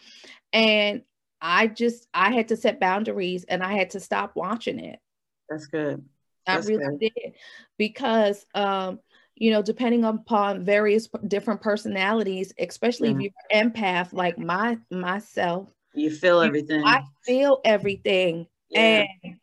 And 0.54 1.04
i 1.42 1.68
just 1.68 2.08
i 2.14 2.34
had 2.34 2.50
to 2.50 2.58
set 2.58 2.82
boundaries 2.82 3.46
and 3.46 3.64
i 3.64 3.74
had 3.74 3.92
to 3.92 4.00
stop 4.00 4.36
watching 4.36 4.80
it. 4.80 5.00
That's 5.50 5.68
good. 5.68 6.04
That's 6.46 6.68
i 6.68 6.70
really 6.70 6.98
good. 6.98 7.12
did. 7.16 7.36
Because 7.78 8.46
um 8.54 9.00
you 9.36 9.52
know 9.52 9.62
depending 9.62 10.04
upon 10.04 10.66
various 10.66 11.08
different 11.28 11.62
personalities 11.62 12.54
especially 12.60 13.12
if 13.12 13.20
you're 13.22 13.64
empath 13.64 14.12
like 14.12 14.38
my 14.38 14.78
myself 14.92 15.70
you 15.94 16.12
feel 16.12 16.42
everything. 16.42 16.84
I 16.86 17.04
feel 17.26 17.62
everything. 17.66 18.48
Yeah. 18.70 19.06
and 19.24 19.40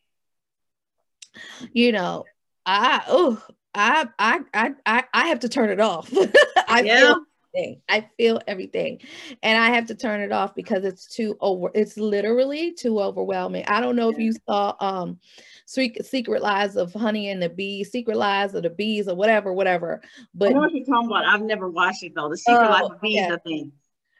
you 1.73 1.92
know 1.92 2.25
I 2.66 3.02
oh 3.08 3.42
I 3.75 4.08
I 4.18 4.40
I 4.85 5.04
I 5.14 5.28
have 5.28 5.40
to 5.40 5.49
turn 5.49 5.70
it 5.70 5.80
off. 5.80 6.12
I 6.68 6.82
yeah. 6.82 7.00
feel 7.00 7.16
everything. 7.54 7.82
I 7.88 8.11
feel 8.16 8.40
everything. 8.46 9.00
And 9.42 9.56
I 9.56 9.70
have 9.70 9.87
to 9.87 9.94
turn 9.94 10.20
it 10.20 10.32
off 10.32 10.54
because 10.54 10.85
it's 10.85 11.06
too 11.06 11.37
over 11.40 11.70
it's 11.75 11.96
literally 11.96 12.73
too 12.73 13.00
overwhelming. 13.00 13.64
I 13.68 13.80
don't 13.80 13.96
know 13.96 14.11
if 14.11 14.18
you 14.18 14.32
saw 14.49 14.75
um 14.80 15.18
Secret 15.66 16.42
Lives 16.42 16.76
of 16.76 16.92
Honey 16.92 17.30
and 17.30 17.42
the 17.42 17.49
Bees, 17.49 17.90
Secret 17.90 18.16
Lives 18.16 18.54
of 18.54 18.62
the 18.62 18.70
Bees, 18.70 19.08
or 19.08 19.14
whatever, 19.14 19.52
whatever. 19.52 20.02
But 20.35 20.50
I 20.50 20.52
know 20.52 20.61
what 20.61 20.73
you're 20.73 20.85
talking 20.85 21.08
about. 21.08 21.25
I've 21.25 21.42
never 21.42 21.68
watched 21.68 22.02
it 22.02 22.14
though. 22.14 22.28
The 22.28 22.37
Secret 22.37 22.68
Life 22.68 22.90
of 22.90 23.00
Bees, 23.00 23.14
yeah. 23.14 23.35
I 23.35 23.38
think. 23.38 23.73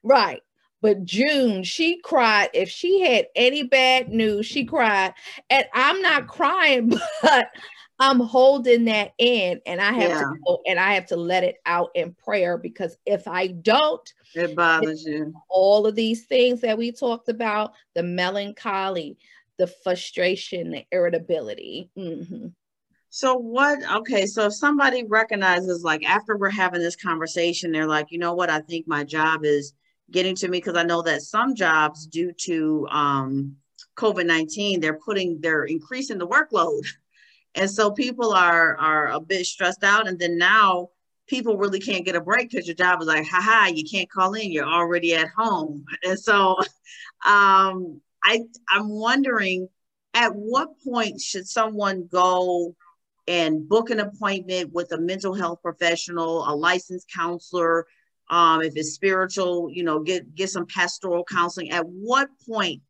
Right. 0.03 0.43
But 0.83 1.05
June, 1.05 1.65
she 1.65 2.01
cried. 2.01 2.51
If 2.53 2.69
she 2.69 3.01
had 3.01 3.27
any 3.35 3.63
bad 3.65 4.11
news, 4.11 4.47
she 4.47 4.65
cried. 4.65 5.15
And 5.51 5.65
I'm 5.73 6.01
not 6.03 6.29
crying, 6.29 6.93
but 7.23 7.49
I'm 7.99 8.21
holding 8.21 8.85
that 8.87 9.13
in 9.19 9.61
and 9.65 9.81
I 9.81 9.93
have 9.93 10.11
yeah. 10.11 10.21
to 10.21 10.35
go 10.47 10.61
and 10.67 10.79
I 10.79 10.95
have 10.95 11.07
to 11.07 11.17
let 11.17 11.45
it 11.45 11.57
out 11.65 11.91
in 11.95 12.13
prayer 12.13 12.59
because 12.59 12.99
if 13.07 13.27
I 13.27 13.47
don't, 13.47 14.13
it 14.35 14.55
bothers 14.55 15.05
you. 15.05 15.33
All 15.49 15.87
of 15.87 15.95
these 15.95 16.27
things 16.27 16.61
that 16.61 16.77
we 16.77 16.93
talked 16.93 17.31
about 17.31 17.73
the 17.95 18.03
melancholy, 18.03 19.17
the 19.57 19.67
frustration, 19.67 20.73
the 20.73 20.85
irritability. 20.93 21.91
Mm-hmm. 21.97 22.49
So, 23.09 23.35
what, 23.35 23.79
okay, 23.91 24.27
so 24.27 24.47
if 24.47 24.55
somebody 24.55 25.03
recognizes, 25.05 25.83
like, 25.83 26.05
after 26.05 26.37
we're 26.37 26.51
having 26.51 26.83
this 26.83 26.97
conversation, 26.97 27.73
they're 27.73 27.87
like, 27.87 28.09
you 28.11 28.19
know 28.19 28.35
what, 28.35 28.51
I 28.51 28.61
think 28.61 28.87
my 28.87 29.05
job 29.05 29.45
is 29.45 29.73
getting 30.11 30.35
to 30.37 30.49
me 30.49 30.59
because 30.59 30.77
I 30.77 30.83
know 30.83 31.01
that 31.01 31.23
some 31.23 31.55
jobs, 31.55 32.07
due 32.07 32.33
to 32.33 32.87
um, 32.91 33.57
COVID 33.97 34.27
19, 34.27 34.81
they're 34.81 34.99
putting, 34.99 35.41
they're 35.41 35.65
increasing 35.65 36.19
the 36.19 36.29
workload. 36.29 36.83
and 37.57 37.71
so 37.71 37.91
people 37.91 38.33
are 38.33 38.77
are 38.77 39.09
a 39.09 39.21
bit 39.21 39.47
stressed 39.47 39.83
out. 39.83 40.07
And 40.07 40.19
then 40.19 40.39
now 40.39 40.91
people 41.27 41.57
really 41.57 41.81
can't 41.81 42.05
get 42.05 42.15
a 42.15 42.21
break 42.21 42.51
because 42.51 42.67
your 42.67 42.77
job 42.77 43.01
is 43.01 43.09
like 43.09 43.27
haha 43.27 43.67
you 43.67 43.85
can't 43.85 44.11
call 44.11 44.35
in. 44.35 44.53
You're 44.53 44.69
already 44.69 45.15
at 45.15 45.29
home. 45.37 45.85
And 46.05 46.19
so 46.19 46.57
um 47.27 48.01
i 48.23 48.41
i'm 48.71 48.91
wondering 48.91 49.69
at 50.13 50.35
what 50.35 50.69
point 50.85 51.19
should 51.21 51.49
someone 51.49 52.07
go 52.13 52.75
and 53.27 53.67
book 53.67 53.89
an 53.89 54.01
appointment 54.01 54.71
with 54.73 54.93
a 54.93 54.99
mental 54.99 55.33
health 55.35 55.61
professional 55.63 56.47
a 56.47 56.55
licensed 56.55 57.11
counselor 57.13 57.87
um, 58.29 58.61
if 58.61 58.77
it's 58.77 58.93
spiritual 58.93 59.71
you 59.71 59.83
know 59.83 60.01
get 60.01 60.35
get 60.35 60.51
some 60.51 60.67
pastoral 60.67 61.25
counseling? 61.25 61.71
At 61.71 61.87
what 61.87 62.29
point 62.47 62.83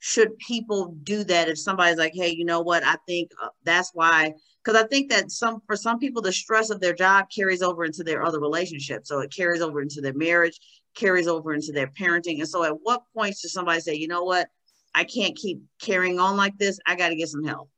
should 0.00 0.36
people 0.38 0.96
do 1.02 1.24
that 1.24 1.48
if 1.48 1.58
somebody's 1.58 1.98
like 1.98 2.14
hey 2.14 2.28
you 2.28 2.44
know 2.44 2.60
what? 2.60 2.84
I 2.84 2.96
think 3.06 3.30
uh, 3.42 3.48
that's 3.64 3.90
why 3.94 4.32
because 4.62 4.82
i 4.82 4.86
think 4.86 5.10
that 5.10 5.30
some 5.30 5.60
for 5.66 5.76
some 5.76 5.98
people 5.98 6.20
the 6.20 6.32
stress 6.32 6.70
of 6.70 6.80
their 6.80 6.94
job 6.94 7.26
carries 7.34 7.62
over 7.62 7.84
into 7.84 8.02
their 8.02 8.24
other 8.24 8.40
relationships. 8.40 9.08
So 9.08 9.20
it 9.20 9.32
carries 9.34 9.62
over 9.62 9.80
into 9.80 10.00
their 10.00 10.14
marriage 10.14 10.58
carries 10.94 11.28
over 11.28 11.54
into 11.54 11.72
their 11.72 11.86
parenting. 11.86 12.38
And 12.38 12.48
so 12.48 12.64
at 12.64 12.74
what 12.82 13.02
points 13.14 13.42
does 13.42 13.52
somebody 13.52 13.80
say 13.80 13.94
you 13.94 14.08
know 14.08 14.24
what? 14.24 14.48
I 14.94 15.04
can't 15.04 15.36
keep 15.36 15.62
carrying 15.80 16.18
on 16.18 16.36
like 16.36 16.58
this. 16.58 16.78
I 16.86 16.96
got 16.96 17.10
to 17.10 17.16
get 17.16 17.28
some 17.28 17.44
help. 17.44 17.70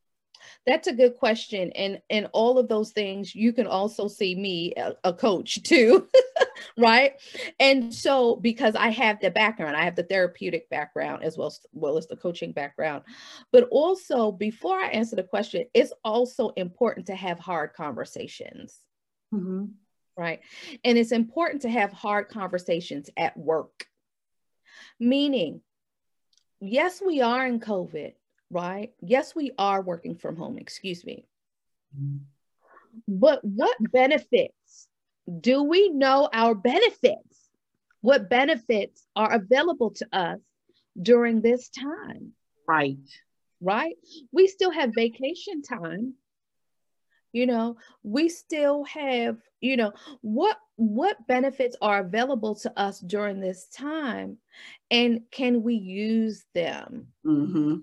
That's 0.67 0.89
a 0.89 0.93
good 0.93 1.17
question. 1.17 1.71
And 1.73 2.01
and 2.11 2.29
all 2.33 2.59
of 2.59 2.69
those 2.69 2.93
things 2.93 3.35
you 3.35 3.53
can 3.53 3.67
also 3.67 4.09
see 4.09 4.35
me 4.35 4.73
a, 4.77 4.95
a 5.05 5.13
coach 5.13 5.63
too 5.63 6.09
right 6.77 7.15
and 7.59 7.93
so 7.93 8.37
because 8.37 8.75
i 8.75 8.89
have 8.89 9.21
the 9.21 9.31
background 9.31 9.77
i 9.77 9.85
have 9.85 9.97
the 9.97 10.03
therapeutic 10.03 10.69
background 10.71 11.23
as 11.23 11.37
well 11.37 11.49
as 11.49 11.61
well 11.73 11.97
as 11.97 12.07
the 12.07 12.17
coaching 12.17 12.53
background 12.53 13.03
but 13.53 13.69
also 13.71 14.33
before 14.33 14.79
i 14.79 14.89
answer 14.89 15.17
the 15.17 15.23
question 15.23 15.65
it's 15.75 15.93
also 16.05 16.51
important 16.51 17.07
to 17.07 17.15
have 17.15 17.39
hard 17.39 17.73
conversations 17.73 18.81
mm-hmm. 19.33 19.67
right 20.17 20.41
and 20.85 20.99
it's 20.99 21.13
important 21.13 21.63
to 21.63 21.69
have 21.69 21.93
hard 21.93 22.29
conversations 22.29 23.11
at 23.17 23.37
work 23.37 23.87
meaning 24.99 25.61
yes 26.61 27.03
we 27.05 27.21
are 27.21 27.47
in 27.47 27.61
covid 27.61 28.13
right? 28.51 28.93
Yes, 29.01 29.35
we 29.35 29.53
are 29.59 29.81
working 29.81 30.17
from 30.17 30.37
home, 30.37 30.59
excuse 30.59 31.05
me. 31.05 31.25
But 33.07 33.45
what 33.45 33.77
benefits 33.93 34.89
do 35.41 35.63
we 35.63 35.91
know 35.91 36.29
our 36.33 36.55
benefits? 36.55 37.49
What 38.01 38.31
benefits 38.31 39.07
are 39.15 39.33
available 39.33 39.91
to 39.93 40.09
us 40.13 40.41
during 41.01 41.41
this 41.41 41.69
time? 41.69 42.33
Right. 42.67 42.97
Right? 43.61 43.97
We 44.33 44.47
still 44.47 44.71
have 44.71 44.95
vacation 44.95 45.63
time. 45.63 46.15
You 47.33 47.47
know, 47.47 47.77
we 48.03 48.29
still 48.29 48.85
have, 48.85 49.37
you 49.61 49.77
know, 49.77 49.93
what 50.21 50.57
what 50.77 51.27
benefits 51.29 51.77
are 51.81 52.01
available 52.01 52.55
to 52.57 52.73
us 52.77 52.99
during 52.99 53.39
this 53.39 53.67
time 53.69 54.39
and 54.91 55.21
can 55.31 55.63
we 55.63 55.75
use 55.75 56.45
them? 56.55 57.09
Mm-hmm 57.25 57.77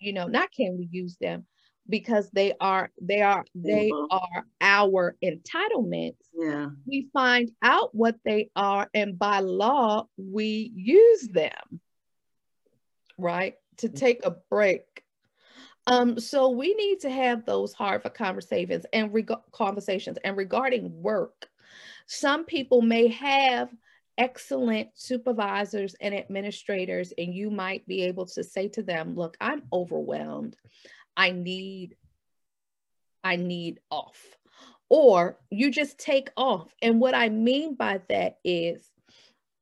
you 0.00 0.12
know, 0.14 0.26
not 0.26 0.50
can 0.50 0.76
we 0.78 0.88
use 0.90 1.16
them 1.20 1.44
because 1.90 2.30
they 2.30 2.54
are 2.60 2.90
they 3.00 3.20
are 3.20 3.44
they 3.54 3.90
mm-hmm. 3.90 4.06
are 4.10 4.44
our 4.60 5.16
entitlements. 5.22 6.16
Yeah. 6.34 6.68
We 6.86 7.08
find 7.12 7.50
out 7.62 7.94
what 7.94 8.16
they 8.24 8.50
are 8.56 8.88
and 8.94 9.18
by 9.18 9.40
law 9.40 10.06
we 10.16 10.72
use 10.74 11.28
them. 11.28 11.80
Right? 13.18 13.56
To 13.78 13.88
mm. 13.88 13.96
take 13.96 14.24
a 14.24 14.36
break. 14.48 14.84
Um, 15.86 16.20
so 16.20 16.50
we 16.50 16.74
need 16.74 17.00
to 17.00 17.10
have 17.10 17.44
those 17.44 17.72
hard 17.72 18.02
for 18.02 18.10
conversations 18.10 18.86
and 18.92 19.12
reg- 19.12 19.32
conversations 19.52 20.18
and 20.22 20.36
regarding 20.36 21.02
work. 21.02 21.48
Some 22.06 22.44
people 22.44 22.82
may 22.82 23.08
have 23.08 23.70
excellent 24.18 24.90
supervisors 24.94 25.96
and 26.00 26.14
administrators, 26.14 27.12
and 27.16 27.34
you 27.34 27.50
might 27.50 27.86
be 27.86 28.02
able 28.02 28.26
to 28.26 28.44
say 28.44 28.68
to 28.68 28.82
them, 28.82 29.14
look, 29.16 29.36
I'm 29.40 29.62
overwhelmed. 29.72 30.56
I 31.20 31.32
need, 31.32 31.96
I 33.22 33.36
need 33.36 33.80
off. 33.90 34.18
Or 34.88 35.38
you 35.50 35.70
just 35.70 35.98
take 35.98 36.30
off. 36.34 36.74
And 36.80 36.98
what 36.98 37.14
I 37.14 37.28
mean 37.28 37.74
by 37.74 38.00
that 38.08 38.38
is 38.42 38.90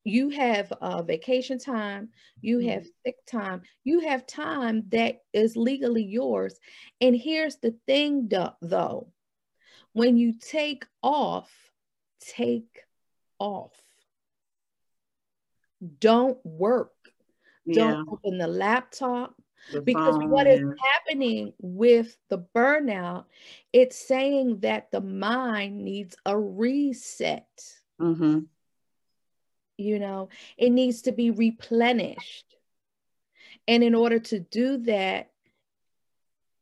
you 0.04 0.30
have 0.30 0.70
uh, 0.72 1.02
vacation 1.02 1.58
time, 1.58 2.10
you 2.40 2.60
have 2.60 2.82
mm-hmm. 2.82 3.00
sick 3.04 3.16
time, 3.26 3.62
you 3.82 4.00
have 4.00 4.24
time 4.24 4.84
that 4.90 5.22
is 5.32 5.56
legally 5.56 6.04
yours. 6.04 6.54
And 7.00 7.16
here's 7.16 7.56
the 7.56 7.74
thing 7.88 8.30
though, 8.62 9.08
when 9.94 10.16
you 10.16 10.34
take 10.38 10.86
off, 11.02 11.50
take 12.20 12.84
off 13.40 13.72
don't 16.00 16.38
work. 16.44 16.92
Yeah. 17.64 17.90
Don't 17.92 18.08
open 18.08 18.38
the 18.38 18.46
laptop. 18.46 19.34
The 19.72 19.82
because 19.82 20.16
phone, 20.16 20.30
what 20.30 20.46
is 20.46 20.62
happening 20.92 21.52
with 21.60 22.16
the 22.28 22.38
burnout, 22.38 23.24
it's 23.72 23.96
saying 23.96 24.60
that 24.60 24.90
the 24.90 25.00
mind 25.00 25.84
needs 25.84 26.16
a 26.24 26.38
reset. 26.38 27.48
Mm-hmm. 28.00 28.40
You 29.76 29.98
know, 29.98 30.28
it 30.56 30.70
needs 30.70 31.02
to 31.02 31.12
be 31.12 31.30
replenished. 31.30 32.46
And 33.66 33.84
in 33.84 33.94
order 33.94 34.18
to 34.18 34.40
do 34.40 34.78
that, 34.78 35.30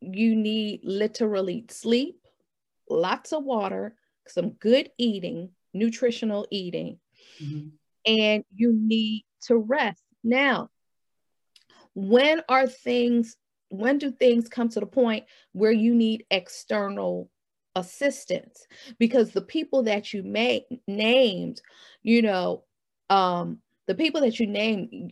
you 0.00 0.36
need 0.36 0.80
literally 0.84 1.64
sleep, 1.70 2.20
lots 2.90 3.32
of 3.32 3.44
water, 3.44 3.94
some 4.26 4.50
good 4.50 4.90
eating, 4.98 5.50
nutritional 5.72 6.46
eating, 6.50 6.98
mm-hmm 7.42 7.68
and 8.06 8.44
you 8.54 8.72
need 8.72 9.24
to 9.42 9.56
rest. 9.56 10.02
Now, 10.22 10.70
when 11.96 12.42
are 12.48 12.66
things, 12.66 13.36
when 13.70 13.96
do 13.98 14.12
things 14.12 14.48
come 14.48 14.68
to 14.68 14.80
the 14.80 14.86
point 14.86 15.24
where 15.52 15.72
you 15.72 15.94
need 15.94 16.26
external 16.30 17.30
assistance? 17.74 18.66
Because 18.98 19.32
the 19.32 19.40
people 19.40 19.82
that 19.84 20.12
you 20.12 20.22
may 20.22 20.66
named, 20.86 21.62
you 22.02 22.20
know, 22.20 22.64
um, 23.08 23.58
the 23.86 23.94
people 23.94 24.20
that 24.20 24.38
you 24.38 24.46
name 24.46 25.10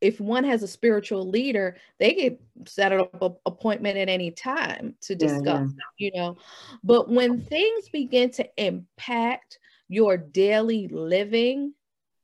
if 0.00 0.20
one 0.20 0.44
has 0.44 0.62
a 0.62 0.68
spiritual 0.68 1.28
leader, 1.28 1.76
they 1.98 2.12
can 2.14 2.38
set 2.66 2.92
up 2.92 3.22
an 3.22 3.34
appointment 3.44 3.98
at 3.98 4.08
any 4.08 4.30
time 4.30 4.94
to 5.02 5.14
discuss, 5.14 5.44
yeah, 5.44 5.84
yeah. 5.98 5.98
you 5.98 6.10
know. 6.14 6.36
But 6.82 7.10
when 7.10 7.40
things 7.40 7.88
begin 7.90 8.30
to 8.32 8.48
impact 8.56 9.58
your 9.88 10.16
daily 10.16 10.88
living, 10.88 11.74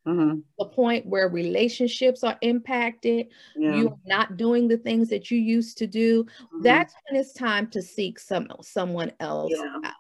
Mm-hmm. 0.07 0.41
The 0.59 0.67
point 0.67 1.07
where 1.07 1.29
relationships 1.29 2.25
are 2.25 2.37
impacted, 2.41 3.29
yeah. 3.57 3.77
you're 3.77 3.99
not 4.05 4.37
doing 4.37 4.67
the 4.67 4.77
things 4.77 5.09
that 5.11 5.31
you 5.31 5.39
used 5.39 5.79
to 5.79 5.87
do. 5.87 6.25
Mm-hmm. 6.25 6.63
That's 6.63 6.95
when 7.09 7.21
it's 7.21 7.33
time 7.33 7.69
to 7.71 7.81
seek 7.81 8.19
some 8.19 8.49
someone 8.63 9.13
else 9.21 9.53
yeah. 9.55 9.79
out. 9.85 9.95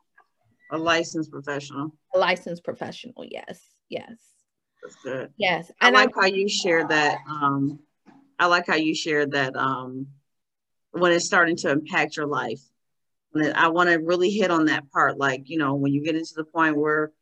A 0.72 0.78
licensed 0.78 1.30
professional. 1.30 1.92
A 2.14 2.18
licensed 2.18 2.64
professional, 2.64 3.24
yes, 3.24 3.60
yes. 3.88 4.16
That's 4.82 4.96
good. 5.04 5.30
Yes. 5.36 5.70
I 5.80 5.88
and 5.88 5.94
like 5.94 6.10
I, 6.16 6.22
how 6.22 6.26
you 6.26 6.48
shared 6.48 6.88
that. 6.88 7.18
Um, 7.28 7.78
I 8.38 8.46
like 8.46 8.66
how 8.66 8.74
you 8.74 8.94
shared 8.94 9.32
that 9.32 9.54
um, 9.54 10.08
when 10.90 11.12
it's 11.12 11.24
starting 11.24 11.56
to 11.58 11.70
impact 11.70 12.16
your 12.16 12.26
life. 12.26 12.60
I 13.54 13.68
want 13.68 13.88
to 13.88 13.96
really 13.96 14.30
hit 14.30 14.50
on 14.50 14.66
that 14.66 14.90
part. 14.90 15.16
Like, 15.16 15.42
you 15.48 15.58
know, 15.58 15.74
when 15.74 15.92
you 15.92 16.02
get 16.02 16.16
into 16.16 16.34
the 16.34 16.44
point 16.44 16.76
where 16.76 17.12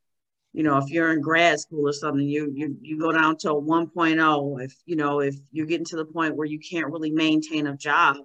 you 0.53 0.65
know, 0.65 0.79
if 0.79 0.89
you're 0.89 1.13
in 1.13 1.21
grad 1.21 1.61
school 1.61 1.89
or 1.89 1.93
something, 1.93 2.27
you 2.27 2.51
you 2.55 2.77
you 2.81 2.99
go 2.99 3.13
down 3.13 3.37
to 3.39 3.53
a 3.53 3.63
1.0. 3.63 4.65
If 4.65 4.75
you 4.85 4.97
know, 4.97 5.21
if 5.21 5.37
you're 5.53 5.67
getting 5.67 5.87
to 5.87 5.97
the 5.97 6.05
point 6.05 6.37
where 6.37 6.47
you 6.47 6.59
can't 6.59 6.91
really 6.91 7.13
maintain 7.13 7.69
a 7.69 7.77
job, 7.77 8.17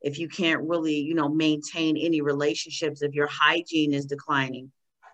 if 0.00 0.18
you 0.18 0.28
can't 0.28 0.62
really, 0.62 0.96
you 0.96 1.14
know, 1.14 1.28
maintain 1.28 1.96
any 1.96 2.22
relationships, 2.22 3.02
if 3.02 3.14
your 3.14 3.28
hygiene 3.30 3.92
is 3.92 4.06
declining, 4.06 4.70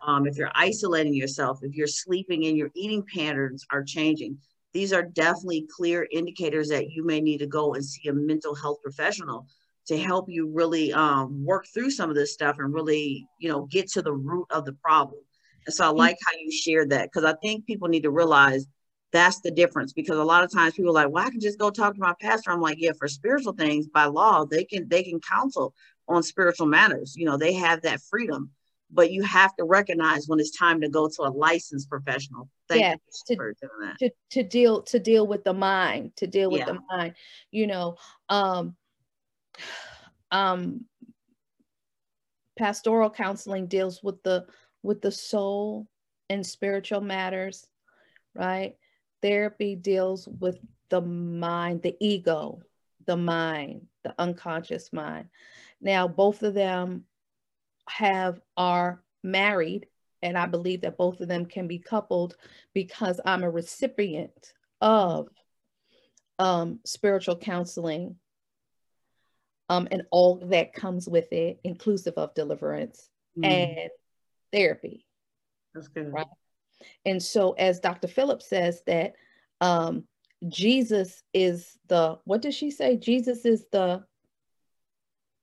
um, 0.07 0.27
if 0.27 0.37
you're 0.37 0.53
isolating 0.55 1.15
yourself, 1.15 1.59
if 1.63 1.75
you're 1.75 1.87
sleeping 1.87 2.47
and 2.47 2.57
your 2.57 2.71
eating 2.75 3.05
patterns 3.15 3.65
are 3.71 3.83
changing, 3.83 4.39
these 4.73 4.93
are 4.93 5.03
definitely 5.03 5.67
clear 5.77 6.07
indicators 6.13 6.69
that 6.69 6.91
you 6.91 7.05
may 7.05 7.21
need 7.21 7.39
to 7.39 7.47
go 7.47 7.75
and 7.75 7.85
see 7.85 8.09
a 8.09 8.13
mental 8.13 8.55
health 8.55 8.79
professional 8.83 9.47
to 9.87 9.99
help 9.99 10.27
you 10.29 10.49
really 10.49 10.93
um, 10.93 11.45
work 11.45 11.67
through 11.75 11.91
some 11.91 12.11
of 12.11 12.17
this 12.17 12.33
stuff 12.33 12.57
and 12.59 12.73
really, 12.73 13.27
you 13.41 13.49
know, 13.49 13.67
get 13.67 13.89
to 13.89 14.03
the 14.03 14.13
root 14.13 14.47
of 14.51 14.65
the 14.65 14.73
problem. 14.75 15.21
And 15.67 15.75
so 15.75 15.87
I 15.87 15.89
like 15.91 16.17
how 16.25 16.33
you 16.39 16.51
shared 16.51 16.91
that 16.91 17.11
because 17.13 17.25
I 17.25 17.35
think 17.43 17.67
people 17.67 17.89
need 17.89 18.03
to 18.03 18.11
realize 18.11 18.67
that's 19.13 19.41
the 19.41 19.51
difference 19.51 19.93
because 19.93 20.19
a 20.19 20.25
lot 20.25 20.45
of 20.45 20.53
times 20.53 20.75
people 20.75 20.91
are 20.91 21.05
like, 21.05 21.11
well, 21.11 21.27
I 21.27 21.31
can 21.31 21.41
just 21.41 21.59
go 21.59 21.71
talk 21.71 21.95
to 21.95 22.01
my 22.01 22.15
pastor. 22.21 22.51
I'm 22.51 22.61
like, 22.61 22.77
yeah, 22.79 22.93
for 22.99 23.09
spiritual 23.09 23.53
things 23.53 23.89
by 23.89 24.05
law, 24.05 24.45
they 24.45 24.65
can 24.65 24.89
they 24.89 25.03
can 25.03 25.21
counsel 25.21 25.75
on 26.09 26.23
spiritual 26.23 26.67
matters. 26.67 27.15
You 27.17 27.27
know, 27.27 27.37
they 27.37 27.53
have 27.55 27.83
that 27.83 28.01
freedom, 28.03 28.51
but 28.91 29.11
you 29.11 29.23
have 29.23 29.55
to 29.57 29.65
recognize 29.65 30.27
when 30.29 30.39
it's 30.39 30.57
time 30.57 30.81
to 30.81 30.89
go 30.89 31.09
to 31.09 31.23
a 31.23 31.31
licensed 31.31 31.89
professional. 31.89 32.49
Thank 32.69 32.83
yeah, 32.83 32.95
to, 33.27 33.37
to, 33.99 34.11
to 34.31 34.43
deal 34.43 34.83
to 34.83 34.99
deal 34.99 35.27
with 35.27 35.45
the 35.45 35.55
mind, 35.55 36.13
to 36.17 36.27
deal 36.27 36.51
with 36.51 36.61
yeah. 36.61 36.67
the 36.67 36.79
mind. 36.89 37.15
You 37.51 37.67
know, 37.67 37.97
um, 38.29 38.77
um, 40.31 40.85
pastoral 42.57 43.11
counseling 43.11 43.67
deals 43.67 44.03
with 44.03 44.23
the 44.23 44.47
with 44.83 45.01
the 45.01 45.13
soul 45.13 45.87
and 46.29 46.47
spiritual 46.47 47.01
matters, 47.01 47.67
right? 48.35 48.77
Therapy 49.23 49.77
deals 49.77 50.29
with 50.29 50.59
the 50.89 51.01
mind, 51.01 51.83
the 51.83 51.97
ego, 52.01 52.61
the 53.07 53.17
mind, 53.17 53.87
the 54.05 54.15
unconscious 54.19 54.93
mind. 54.93 55.29
Now, 55.81 56.09
both 56.09 56.43
of 56.43 56.55
them 56.55 57.05
have 57.89 58.41
are 58.57 59.03
married, 59.23 59.87
and 60.23 60.37
I 60.37 60.47
believe 60.47 60.83
that 60.83 60.99
both 60.99 61.21
of 61.21 61.29
them 61.29 61.47
can 61.47 61.67
be 61.67 61.79
coupled 61.79 62.37
because 62.75 63.21
I'm 63.25 63.43
a 63.43 63.51
recipient 63.51 64.53
of 64.81 65.29
um, 66.39 66.81
spiritual 66.85 67.37
counseling 67.37 68.17
um, 69.69 69.87
and 69.91 70.03
all 70.11 70.37
that 70.37 70.73
comes 70.73 71.09
with 71.09 71.33
it, 71.33 71.61
inclusive 71.63 72.15
of 72.17 72.35
deliverance 72.35 73.09
mm. 73.39 73.47
and 73.47 73.91
therapy. 74.53 75.07
That's 75.75 75.89
good. 75.89 76.13
Right. 76.13 76.27
And 77.05 77.23
so, 77.23 77.53
as 77.53 77.81
Dr. 77.81 78.09
Phillips 78.09 78.49
says, 78.49 78.83
that 78.87 79.15
um, 79.61 80.05
Jesus 80.49 81.23
is 81.35 81.79
the 81.89 82.19
what 82.25 82.43
does 82.43 82.55
she 82.55 82.71
say? 82.71 82.97
Jesus 82.97 83.45
is 83.45 83.67
the 83.73 84.05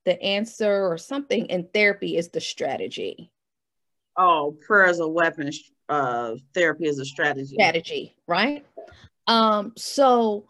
the 0.04 0.20
answer 0.22 0.86
or 0.86 0.98
something, 0.98 1.50
and 1.50 1.72
therapy 1.72 2.16
is 2.16 2.30
the 2.30 2.40
strategy. 2.40 3.30
Oh, 4.16 4.56
prayer 4.66 4.86
is 4.86 5.00
a 5.00 5.08
weapon. 5.08 5.50
Uh, 5.88 6.34
therapy 6.54 6.86
is 6.86 6.98
a 6.98 7.04
strategy. 7.04 7.54
Strategy, 7.54 8.16
right? 8.26 8.66
Um, 9.26 9.72
so 9.76 10.48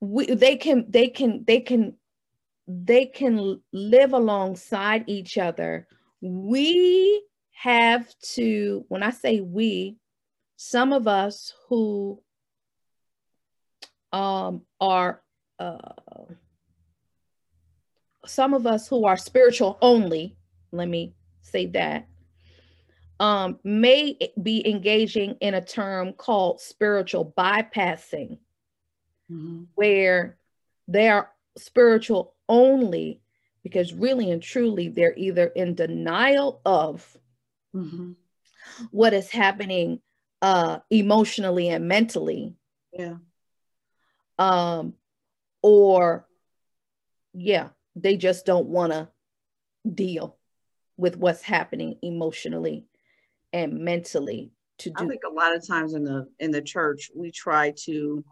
we 0.00 0.26
they 0.26 0.56
can 0.56 0.86
they 0.88 1.08
can 1.08 1.44
they 1.46 1.60
can 1.60 1.94
they 2.66 3.06
can 3.06 3.60
live 3.72 4.12
alongside 4.12 5.04
each 5.06 5.38
other. 5.38 5.86
We 6.20 7.22
have 7.62 8.06
to, 8.20 8.84
when 8.86 9.02
I 9.02 9.10
say 9.10 9.40
we, 9.40 9.96
some 10.56 10.92
of 10.92 11.08
us 11.08 11.52
who 11.68 12.22
um, 14.12 14.62
are, 14.80 15.20
uh, 15.58 15.76
some 18.26 18.54
of 18.54 18.64
us 18.64 18.86
who 18.86 19.06
are 19.06 19.16
spiritual 19.16 19.76
only, 19.82 20.36
let 20.70 20.88
me 20.88 21.14
say 21.42 21.66
that, 21.66 22.06
um, 23.18 23.58
may 23.64 24.16
be 24.40 24.64
engaging 24.68 25.34
in 25.40 25.54
a 25.54 25.64
term 25.64 26.12
called 26.12 26.60
spiritual 26.60 27.34
bypassing, 27.36 28.38
mm-hmm. 29.28 29.64
where 29.74 30.38
they 30.86 31.08
are 31.08 31.30
spiritual 31.56 32.36
only 32.48 33.20
because 33.64 33.92
really 33.92 34.30
and 34.30 34.44
truly 34.44 34.88
they're 34.88 35.16
either 35.16 35.48
in 35.48 35.74
denial 35.74 36.60
of 36.64 37.18
mm-hmm. 37.78 38.12
what 38.90 39.12
is 39.12 39.30
happening 39.30 40.00
uh, 40.42 40.78
emotionally 40.90 41.68
and 41.68 41.88
mentally. 41.88 42.54
Yeah. 42.92 43.16
Um, 44.38 44.94
or, 45.62 46.26
yeah, 47.32 47.68
they 47.96 48.16
just 48.16 48.46
don't 48.46 48.66
want 48.66 48.92
to 48.92 49.08
deal 49.88 50.36
with 50.96 51.16
what's 51.16 51.42
happening 51.42 51.96
emotionally 52.02 52.86
and 53.52 53.80
mentally 53.80 54.52
to 54.78 54.90
do. 54.90 55.04
I 55.04 55.08
think 55.08 55.22
a 55.28 55.32
lot 55.32 55.56
of 55.56 55.66
times 55.66 55.94
in 55.94 56.04
the 56.04 56.28
in 56.38 56.50
the 56.50 56.62
church 56.62 57.10
we 57.14 57.30
try 57.30 57.72
to 57.84 58.24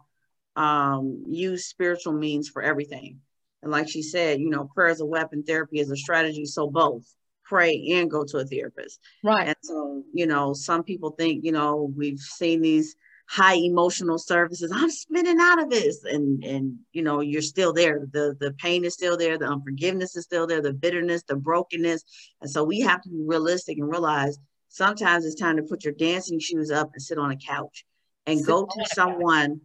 um, 0.55 1.23
use 1.27 1.65
spiritual 1.65 2.13
means 2.13 2.49
for 2.49 2.61
everything, 2.61 3.19
and 3.61 3.71
like 3.71 3.89
she 3.89 4.01
said, 4.01 4.39
you 4.39 4.49
know, 4.49 4.69
prayer 4.73 4.89
is 4.89 5.01
a 5.01 5.05
weapon, 5.05 5.43
therapy 5.43 5.79
is 5.79 5.91
a 5.91 5.97
strategy. 5.97 6.45
So 6.45 6.69
both 6.69 7.05
pray 7.47 7.91
and 7.93 8.11
go 8.11 8.23
to 8.25 8.37
a 8.37 8.45
therapist. 8.45 8.99
Right. 9.23 9.47
And 9.47 9.55
so, 9.61 10.03
you 10.13 10.27
know, 10.27 10.53
some 10.53 10.83
people 10.83 11.11
think, 11.11 11.43
you 11.43 11.51
know, 11.51 11.91
we've 11.95 12.19
seen 12.19 12.61
these 12.61 12.95
high 13.27 13.55
emotional 13.55 14.17
services. 14.17 14.71
I'm 14.73 14.89
spinning 14.89 15.39
out 15.39 15.61
of 15.61 15.69
this. 15.69 16.03
And 16.03 16.43
and 16.43 16.77
you 16.93 17.03
know, 17.03 17.21
you're 17.21 17.41
still 17.41 17.73
there. 17.73 18.07
The 18.11 18.35
the 18.39 18.51
pain 18.53 18.85
is 18.85 18.93
still 18.93 19.17
there, 19.17 19.37
the 19.37 19.45
unforgiveness 19.45 20.15
is 20.15 20.25
still 20.25 20.47
there, 20.47 20.61
the 20.61 20.73
bitterness, 20.73 21.23
the 21.23 21.35
brokenness. 21.35 22.03
And 22.41 22.49
so 22.49 22.63
we 22.63 22.81
have 22.81 23.01
to 23.01 23.09
be 23.09 23.23
realistic 23.25 23.77
and 23.77 23.89
realize 23.89 24.37
sometimes 24.69 25.25
it's 25.25 25.39
time 25.39 25.57
to 25.57 25.63
put 25.63 25.83
your 25.83 25.93
dancing 25.93 26.39
shoes 26.39 26.71
up 26.71 26.91
and 26.93 27.01
sit 27.01 27.17
on 27.17 27.31
a 27.31 27.37
couch 27.37 27.85
and 28.25 28.39
sit 28.39 28.47
go 28.47 28.65
to 28.65 28.85
someone. 28.93 29.61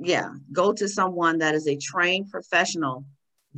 Yeah, 0.00 0.30
go 0.52 0.72
to 0.72 0.88
someone 0.88 1.38
that 1.38 1.56
is 1.56 1.66
a 1.66 1.76
trained 1.76 2.30
professional 2.30 3.04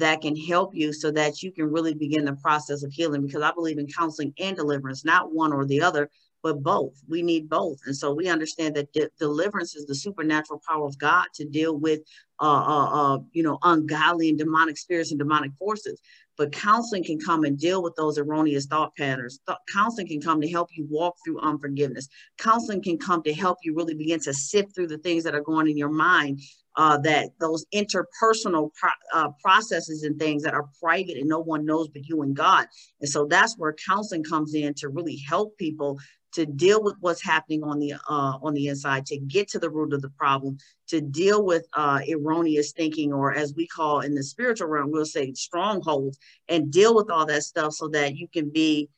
that 0.01 0.21
can 0.21 0.37
help 0.37 0.75
you 0.75 0.93
so 0.93 1.11
that 1.13 1.43
you 1.43 1.53
can 1.53 1.71
really 1.71 1.95
begin 1.95 2.25
the 2.25 2.35
process 2.35 2.83
of 2.83 2.93
healing 2.93 3.23
because 3.23 3.43
I 3.43 3.53
believe 3.53 3.79
in 3.79 3.87
counseling 3.87 4.35
and 4.39 4.57
deliverance, 4.57 5.05
not 5.05 5.33
one 5.33 5.53
or 5.53 5.65
the 5.65 5.81
other, 5.81 6.11
but 6.43 6.63
both. 6.63 6.95
We 7.09 7.23
need 7.23 7.49
both. 7.49 7.79
And 7.87 7.97
so 7.97 8.13
we 8.13 8.29
understand 8.29 8.75
that 8.77 8.93
de- 8.93 9.11
deliverance 9.19 9.77
is 9.77 9.87
the 9.87 9.95
supernatural 9.95 10.63
power 10.67 10.87
of 10.87 10.99
God 10.99 11.27
to 11.35 11.45
deal 11.45 11.79
with, 11.79 12.01
uh, 12.41 12.45
uh, 12.45 13.15
uh, 13.15 13.19
you 13.33 13.43
know, 13.43 13.59
ungodly 13.63 14.31
and 14.31 14.39
demonic 14.39 14.79
spirits 14.79 15.11
and 15.11 15.19
demonic 15.19 15.53
forces. 15.59 16.01
But 16.39 16.53
counseling 16.53 17.05
can 17.05 17.21
come 17.21 17.45
and 17.45 17.59
deal 17.59 17.83
with 17.83 17.95
those 17.97 18.17
erroneous 18.17 18.65
thought 18.65 18.97
patterns. 18.97 19.41
Th- 19.47 19.59
counseling 19.71 20.09
can 20.09 20.23
come 20.23 20.41
to 20.41 20.51
help 20.51 20.71
you 20.75 20.87
walk 20.89 21.17
through 21.23 21.41
unforgiveness. 21.41 22.09
Counseling 22.39 22.83
can 22.83 22.97
come 22.97 23.23
to 23.25 23.35
help 23.35 23.59
you 23.63 23.75
really 23.75 23.95
begin 23.95 24.21
to 24.21 24.33
sift 24.33 24.75
through 24.75 24.87
the 24.87 24.99
things 24.99 25.25
that 25.25 25.35
are 25.35 25.43
going 25.43 25.69
in 25.69 25.77
your 25.77 25.91
mind 25.91 26.41
uh, 26.77 26.99
that 26.99 27.31
those 27.41 27.67
interpersonal 27.75 28.71
pro- 28.75 28.91
uh, 29.13 29.29
processes 29.43 30.05
and 30.05 30.19
things 30.19 30.43
that 30.43 30.55
are 30.55 30.69
private 30.81 31.17
and 31.17 31.29
no 31.29 31.41
one 31.41 31.65
knows 31.65 31.89
but 31.89 32.07
you 32.07 32.23
and 32.23 32.37
God. 32.37 32.67
And 33.01 33.09
so 33.09 33.27
that's 33.27 33.59
where 33.59 33.75
counseling 33.87 34.25
comes 34.25 34.55
in 34.55 34.75
to 34.75 34.89
really 34.89 35.17
help 35.17 35.57
people 35.59 35.99
to 36.33 36.47
deal 36.47 36.83
with 36.83 36.95
what's 37.01 37.23
happening 37.23 37.65
on 37.65 37.81
the 37.81 37.95
uh, 37.95 38.39
on 38.43 38.55
the 38.55 38.69
inside, 38.69 39.05
to 39.07 39.19
get 39.19 39.49
to 39.49 39.59
the 39.59 39.71
root 39.71 39.93
of 39.93 40.03
the 40.03 40.11
problem, 40.11 40.59
to 40.89 41.01
deal 41.01 41.45
with 41.45 41.67
uh, 41.75 42.01
erroneous 42.09 42.73
thinking, 42.73 43.13
or 43.13 43.35
as 43.35 43.53
we 43.55 43.67
call 43.67 44.01
in 44.01 44.15
the 44.15 44.23
spiritual 44.23 44.69
realm, 44.69 44.93
we'll 44.93 45.05
say 45.05 45.33
strongholds, 45.33 46.19
and 46.49 46.71
deal 46.71 46.95
with 46.95 47.11
all 47.11 47.27
that 47.27 47.43
stuff 47.43 47.73
so 47.73 47.89
that 47.89 48.17
you 48.17 48.29
can 48.29 48.51
be 48.51 48.89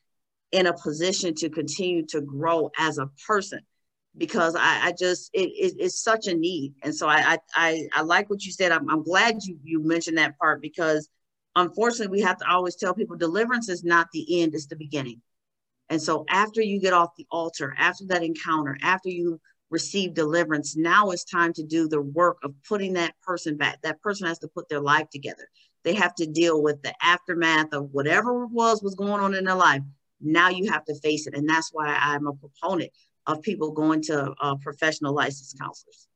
in 0.51 0.67
a 0.67 0.73
position 0.73 1.33
to 1.33 1.49
continue 1.49 2.05
to 2.05 2.21
grow 2.21 2.69
as 2.77 2.99
a 2.99 3.09
person 3.27 3.59
because 4.17 4.55
I, 4.55 4.87
I 4.87 4.93
just 4.97 5.29
it, 5.33 5.49
it, 5.49 5.75
it's 5.79 6.01
such 6.01 6.27
a 6.27 6.33
need. 6.33 6.73
And 6.83 6.95
so 6.95 7.07
I 7.07 7.37
I 7.55 7.87
I 7.93 8.01
like 8.01 8.29
what 8.29 8.43
you 8.43 8.51
said. 8.51 8.71
I'm, 8.71 8.89
I'm 8.89 9.03
glad 9.03 9.43
you 9.43 9.57
you 9.63 9.83
mentioned 9.83 10.17
that 10.17 10.37
part 10.37 10.61
because 10.61 11.09
unfortunately 11.55 12.15
we 12.17 12.21
have 12.21 12.37
to 12.37 12.49
always 12.49 12.75
tell 12.75 12.93
people 12.93 13.17
deliverance 13.17 13.69
is 13.69 13.83
not 13.83 14.07
the 14.13 14.41
end, 14.41 14.53
it's 14.53 14.67
the 14.67 14.75
beginning. 14.75 15.21
And 15.89 16.01
so 16.01 16.25
after 16.29 16.61
you 16.61 16.79
get 16.79 16.93
off 16.93 17.15
the 17.17 17.27
altar, 17.29 17.75
after 17.77 18.05
that 18.07 18.23
encounter, 18.23 18.77
after 18.81 19.09
you 19.09 19.39
receive 19.69 20.13
deliverance, 20.13 20.75
now 20.75 21.09
it's 21.09 21.23
time 21.23 21.53
to 21.53 21.63
do 21.63 21.87
the 21.87 22.01
work 22.01 22.37
of 22.43 22.53
putting 22.67 22.93
that 22.93 23.13
person 23.21 23.57
back. 23.57 23.81
That 23.81 24.01
person 24.01 24.27
has 24.27 24.39
to 24.39 24.47
put 24.47 24.69
their 24.69 24.79
life 24.79 25.09
together. 25.09 25.47
They 25.83 25.95
have 25.95 26.15
to 26.15 26.25
deal 26.25 26.61
with 26.61 26.81
the 26.81 26.93
aftermath 27.01 27.73
of 27.73 27.89
whatever 27.91 28.45
was 28.45 28.81
was 28.81 28.95
going 28.95 29.21
on 29.21 29.35
in 29.35 29.43
their 29.43 29.55
life. 29.55 29.81
Now 30.21 30.49
you 30.49 30.71
have 30.71 30.85
to 30.85 30.95
face 30.95 31.27
it. 31.27 31.35
And 31.35 31.49
that's 31.49 31.71
why 31.73 31.87
I'm 31.87 32.27
a 32.27 32.33
proponent 32.33 32.91
of 33.27 33.41
people 33.41 33.71
going 33.71 34.01
to 34.03 34.33
uh, 34.41 34.55
professional 34.55 35.13
licensed 35.13 35.57
counselors. 35.59 36.07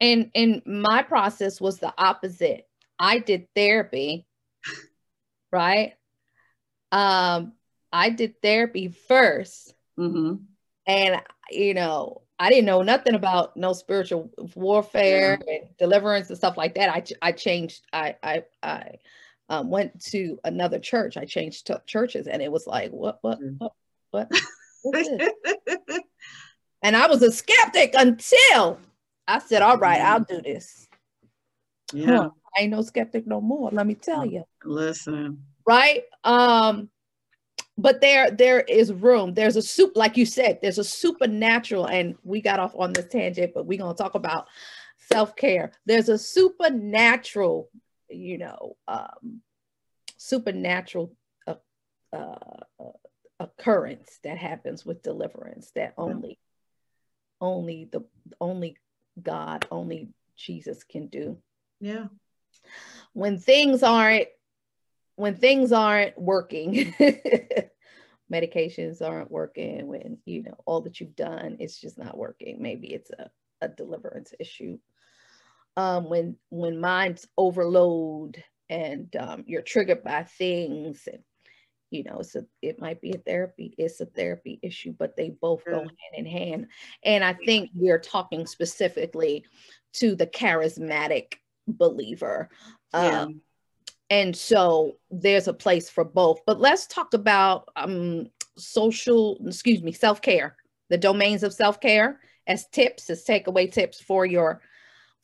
And 0.00 0.30
and 0.34 0.62
my 0.66 1.02
process 1.02 1.60
was 1.60 1.78
the 1.78 1.92
opposite. 1.96 2.66
I 2.98 3.18
did 3.18 3.48
therapy, 3.54 4.26
right? 5.52 5.94
Um, 6.92 7.52
I 7.92 8.10
did 8.10 8.42
therapy 8.42 8.94
1st 9.08 9.72
mm-hmm. 9.98 10.34
and 10.86 11.22
you 11.50 11.74
know, 11.74 12.22
I 12.38 12.48
didn't 12.48 12.66
know 12.66 12.82
nothing 12.82 13.14
about 13.14 13.56
no 13.56 13.72
spiritual 13.72 14.30
warfare 14.54 15.38
yeah. 15.46 15.54
and 15.54 15.76
deliverance 15.78 16.28
and 16.28 16.38
stuff 16.38 16.56
like 16.56 16.74
that. 16.76 16.88
I 16.88 17.04
I 17.20 17.32
changed. 17.32 17.82
I 17.92 18.16
I 18.22 18.44
I 18.62 18.94
um, 19.50 19.68
went 19.68 20.02
to 20.06 20.38
another 20.44 20.78
church. 20.78 21.16
I 21.16 21.26
changed 21.26 21.66
t- 21.66 21.74
churches, 21.86 22.26
and 22.26 22.40
it 22.40 22.50
was 22.50 22.66
like, 22.66 22.92
what 22.92 23.18
what 23.20 23.40
mm. 23.40 23.56
what 23.58 23.72
what? 24.10 24.30
and 26.82 26.96
I 26.96 27.06
was 27.06 27.22
a 27.22 27.32
skeptic 27.32 27.94
until 27.96 28.78
I 29.26 29.38
said, 29.38 29.62
"All 29.62 29.78
right, 29.78 30.00
I'll 30.00 30.20
do 30.20 30.40
this." 30.42 30.88
Yeah, 31.92 32.06
huh. 32.06 32.30
I 32.56 32.62
ain't 32.62 32.70
no 32.72 32.82
skeptic 32.82 33.26
no 33.26 33.40
more. 33.40 33.70
Let 33.72 33.86
me 33.86 33.94
tell 33.94 34.24
you. 34.24 34.44
Listen, 34.64 35.44
right? 35.66 36.04
Um, 36.24 36.90
but 37.80 38.00
there 38.00 38.30
there 38.30 38.60
is 38.60 38.92
room 38.92 39.32
there's 39.34 39.56
a 39.56 39.62
soup 39.62 39.92
like 39.94 40.16
you 40.16 40.26
said 40.26 40.58
there's 40.60 40.78
a 40.78 40.84
supernatural 40.84 41.86
and 41.86 42.16
we 42.24 42.40
got 42.40 42.60
off 42.60 42.74
on 42.76 42.92
this 42.92 43.06
tangent 43.06 43.52
but 43.54 43.66
we're 43.66 43.78
going 43.78 43.94
to 43.94 44.02
talk 44.02 44.14
about 44.14 44.46
self-care 45.10 45.72
there's 45.86 46.08
a 46.08 46.18
supernatural 46.18 47.70
you 48.08 48.38
know 48.38 48.76
um 48.86 49.40
supernatural 50.18 51.14
uh, 51.46 51.54
uh, 52.12 52.34
occurrence 53.38 54.18
that 54.22 54.36
happens 54.36 54.84
with 54.84 55.02
deliverance 55.02 55.70
that 55.74 55.94
only 55.96 56.38
only 57.40 57.88
the 57.90 58.04
only 58.40 58.76
god 59.22 59.66
only 59.70 60.08
jesus 60.36 60.84
can 60.84 61.06
do 61.08 61.36
yeah 61.80 62.06
when 63.12 63.38
things 63.38 63.82
aren't 63.82 64.28
when 65.20 65.36
things 65.36 65.70
aren't 65.70 66.18
working, 66.18 66.94
medications 68.32 69.02
aren't 69.06 69.30
working, 69.30 69.86
when 69.86 70.16
you 70.24 70.42
know 70.42 70.56
all 70.64 70.80
that 70.80 70.98
you've 70.98 71.14
done, 71.14 71.58
it's 71.60 71.78
just 71.78 71.98
not 71.98 72.16
working. 72.16 72.56
Maybe 72.58 72.88
it's 72.88 73.10
a, 73.10 73.30
a 73.60 73.68
deliverance 73.68 74.32
issue. 74.40 74.78
Um, 75.76 76.08
when 76.08 76.36
when 76.48 76.80
minds 76.80 77.28
overload 77.36 78.42
and 78.70 79.14
um, 79.16 79.44
you're 79.46 79.60
triggered 79.60 80.02
by 80.02 80.22
things 80.22 81.06
and 81.06 81.22
you 81.90 82.04
know 82.04 82.22
so 82.22 82.44
it 82.62 82.80
might 82.80 83.00
be 83.00 83.10
a 83.12 83.18
therapy 83.18 83.74
it's 83.78 84.00
a 84.00 84.06
therapy 84.06 84.58
issue 84.62 84.94
but 84.98 85.16
they 85.16 85.30
both 85.40 85.64
go 85.64 85.78
hand 85.78 85.90
in 86.14 86.26
hand. 86.26 86.66
And 87.02 87.24
i 87.24 87.32
think 87.32 87.70
we're 87.74 87.98
talking 87.98 88.46
specifically 88.46 89.44
to 89.94 90.14
the 90.14 90.26
charismatic 90.26 91.34
believer 91.66 92.48
yeah. 92.94 93.22
um, 93.22 93.40
and 94.10 94.36
so 94.36 94.96
there's 95.12 95.46
a 95.46 95.54
place 95.54 95.88
for 95.88 96.04
both. 96.04 96.40
But 96.44 96.60
let's 96.60 96.88
talk 96.88 97.14
about 97.14 97.68
um, 97.76 98.26
social 98.58 99.38
excuse 99.46 99.82
me 99.82 99.92
self-care 99.92 100.56
the 100.90 100.98
domains 100.98 101.42
of 101.42 101.54
self-care 101.54 102.20
as 102.46 102.66
tips 102.68 103.08
as 103.08 103.24
takeaway 103.24 103.70
tips 103.70 104.00
for 104.00 104.26
your 104.26 104.60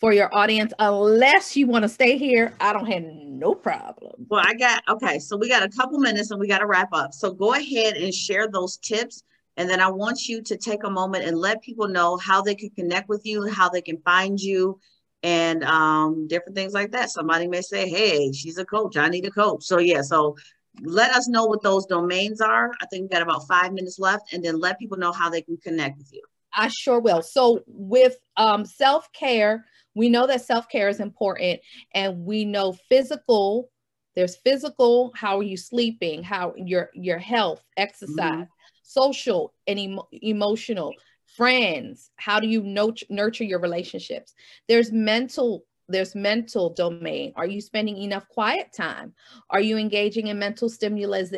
for 0.00 0.12
your 0.12 0.34
audience 0.34 0.72
unless 0.78 1.56
you 1.56 1.66
want 1.66 1.82
to 1.82 1.88
stay 1.88 2.18
here 2.18 2.52
i 2.60 2.72
don't 2.72 2.86
have 2.86 3.02
no 3.02 3.54
problem 3.54 4.12
well 4.28 4.42
i 4.44 4.54
got 4.54 4.82
okay 4.88 5.18
so 5.18 5.36
we 5.36 5.48
got 5.48 5.62
a 5.62 5.68
couple 5.68 5.98
minutes 5.98 6.30
and 6.30 6.40
we 6.40 6.48
got 6.48 6.58
to 6.58 6.66
wrap 6.66 6.88
up 6.92 7.12
so 7.12 7.32
go 7.32 7.54
ahead 7.54 7.96
and 7.96 8.12
share 8.12 8.48
those 8.48 8.76
tips 8.78 9.22
and 9.56 9.68
then 9.68 9.80
i 9.80 9.88
want 9.88 10.26
you 10.26 10.42
to 10.42 10.56
take 10.56 10.84
a 10.84 10.90
moment 10.90 11.24
and 11.24 11.38
let 11.38 11.62
people 11.62 11.88
know 11.88 12.16
how 12.16 12.42
they 12.42 12.54
can 12.54 12.70
connect 12.70 13.08
with 13.08 13.24
you 13.24 13.46
how 13.48 13.68
they 13.68 13.82
can 13.82 13.98
find 13.98 14.38
you 14.40 14.78
and 15.22 15.64
um, 15.64 16.28
different 16.28 16.54
things 16.54 16.72
like 16.72 16.92
that. 16.92 17.10
Somebody 17.10 17.48
may 17.48 17.60
say, 17.60 17.88
hey, 17.88 18.30
she's 18.32 18.58
a 18.58 18.64
coach. 18.64 18.96
I 18.96 19.08
need 19.08 19.24
a 19.24 19.30
coach. 19.30 19.64
So, 19.64 19.78
yeah, 19.78 20.02
so 20.02 20.36
let 20.82 21.10
us 21.12 21.28
know 21.28 21.46
what 21.46 21.62
those 21.62 21.86
domains 21.86 22.40
are. 22.40 22.70
I 22.80 22.86
think 22.86 23.02
we've 23.02 23.10
got 23.10 23.22
about 23.22 23.48
five 23.48 23.72
minutes 23.72 23.98
left, 23.98 24.32
and 24.32 24.44
then 24.44 24.60
let 24.60 24.78
people 24.78 24.98
know 24.98 25.12
how 25.12 25.28
they 25.28 25.42
can 25.42 25.56
connect 25.56 25.98
with 25.98 26.12
you. 26.12 26.22
I 26.54 26.68
sure 26.68 27.00
will. 27.00 27.22
So, 27.22 27.62
with 27.66 28.16
um, 28.36 28.64
self 28.64 29.10
care, 29.12 29.64
we 29.96 30.08
know 30.08 30.26
that 30.28 30.42
self 30.42 30.68
care 30.68 30.88
is 30.88 31.00
important, 31.00 31.60
and 31.94 32.24
we 32.24 32.44
know 32.44 32.72
physical. 32.88 33.70
There's 34.14 34.36
physical. 34.36 35.12
How 35.16 35.38
are 35.38 35.42
you 35.42 35.56
sleeping? 35.56 36.22
How 36.22 36.54
your 36.56 36.90
your 36.94 37.18
health, 37.18 37.64
exercise, 37.76 38.16
mm-hmm. 38.16 38.42
social, 38.82 39.52
and 39.66 39.78
emo- 39.78 40.08
emotional 40.12 40.92
friends 41.36 42.10
how 42.16 42.40
do 42.40 42.46
you 42.46 42.62
nurture, 42.62 43.06
nurture 43.10 43.44
your 43.44 43.60
relationships 43.60 44.32
there's 44.68 44.92
mental 44.92 45.64
there's 45.88 46.14
mental 46.14 46.70
domain 46.70 47.32
are 47.36 47.46
you 47.46 47.60
spending 47.60 47.96
enough 47.96 48.26
quiet 48.28 48.68
time 48.74 49.12
are 49.50 49.60
you 49.60 49.76
engaging 49.76 50.28
in 50.28 50.38
mental 50.38 50.68
stimulus 50.68 51.32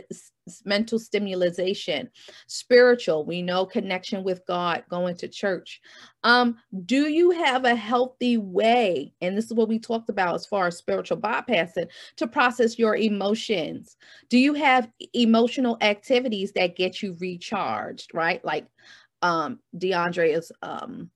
mental 0.65 0.99
stimulation 0.99 2.09
spiritual 2.47 3.25
we 3.25 3.43
know 3.43 3.65
connection 3.65 4.23
with 4.25 4.45
god 4.47 4.85
going 4.89 5.17
to 5.17 5.29
church. 5.29 5.81
Um 6.25 6.57
do 6.85 7.09
you 7.09 7.31
have 7.31 7.65
a 7.65 7.75
healthy 7.75 8.37
way 8.37 9.13
and 9.21 9.37
this 9.37 9.47
is 9.47 9.55
what 9.55 9.69
we 9.69 9.79
talked 9.79 10.09
about 10.09 10.35
as 10.35 10.47
far 10.47 10.67
as 10.67 10.77
spiritual 10.77 11.19
bypassing 11.19 11.89
to 12.17 12.27
process 12.27 12.79
your 12.79 12.97
emotions? 12.97 13.97
Do 14.29 14.39
you 14.39 14.55
have 14.55 14.91
emotional 15.15 15.77
activities 15.81 16.53
that 16.53 16.77
get 16.77 17.03
you 17.03 17.17
recharged 17.21 18.15
right? 18.15 18.45
Like 18.45 18.67
um 19.23 19.61
DeAndrea's 19.77 20.53
um 20.63 21.11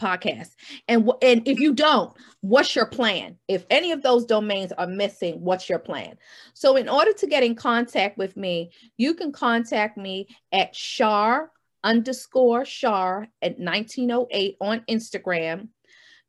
podcast. 0.00 0.50
And 0.88 1.10
and 1.22 1.46
if 1.46 1.60
you 1.60 1.74
don't, 1.74 2.12
what's 2.40 2.74
your 2.74 2.86
plan? 2.86 3.36
If 3.48 3.66
any 3.70 3.92
of 3.92 4.02
those 4.02 4.24
domains 4.24 4.72
are 4.72 4.86
missing, 4.86 5.40
what's 5.40 5.68
your 5.68 5.78
plan? 5.78 6.16
So 6.54 6.76
in 6.76 6.88
order 6.88 7.12
to 7.12 7.26
get 7.26 7.42
in 7.42 7.54
contact 7.54 8.18
with 8.18 8.36
me, 8.36 8.70
you 8.96 9.14
can 9.14 9.32
contact 9.32 9.96
me 9.96 10.28
at 10.52 10.74
Shar 10.74 11.50
underscore 11.84 12.64
Shar 12.64 13.28
at 13.42 13.58
1908 13.58 14.56
on 14.60 14.80
Instagram. 14.88 15.68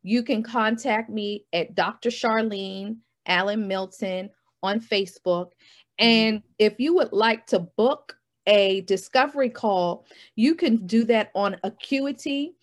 You 0.03 0.23
can 0.23 0.43
contact 0.43 1.09
me 1.09 1.45
at 1.53 1.75
Dr. 1.75 2.09
Charlene 2.09 2.97
Allen 3.25 3.67
Milton 3.67 4.29
on 4.63 4.79
Facebook. 4.79 5.51
And 5.99 6.41
if 6.57 6.79
you 6.79 6.95
would 6.95 7.13
like 7.13 7.45
to 7.47 7.59
book 7.59 8.15
a 8.47 8.81
discovery 8.81 9.49
call, 9.49 10.05
you 10.35 10.55
can 10.55 10.85
do 10.87 11.03
that 11.05 11.31
on 11.35 11.57
Acuity. 11.63 12.53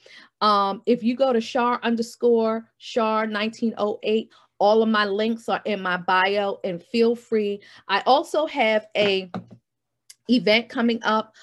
Um, 0.41 0.83
if 0.87 1.03
you 1.03 1.17
go 1.17 1.33
to 1.33 1.41
Shar 1.41 1.81
underscore 1.83 2.71
Shar 2.79 3.27
1908, 3.27 4.33
all 4.59 4.83
of 4.83 4.89
my 4.89 5.05
links 5.05 5.49
are 5.49 5.63
in 5.65 5.81
my 5.81 5.97
bio 5.97 6.59
and 6.65 6.83
feel 6.83 7.15
free. 7.15 7.61
I 7.87 8.03
also 8.07 8.47
have 8.47 8.87
a 8.97 9.31
event 10.29 10.69
coming 10.69 11.03
up 11.05 11.35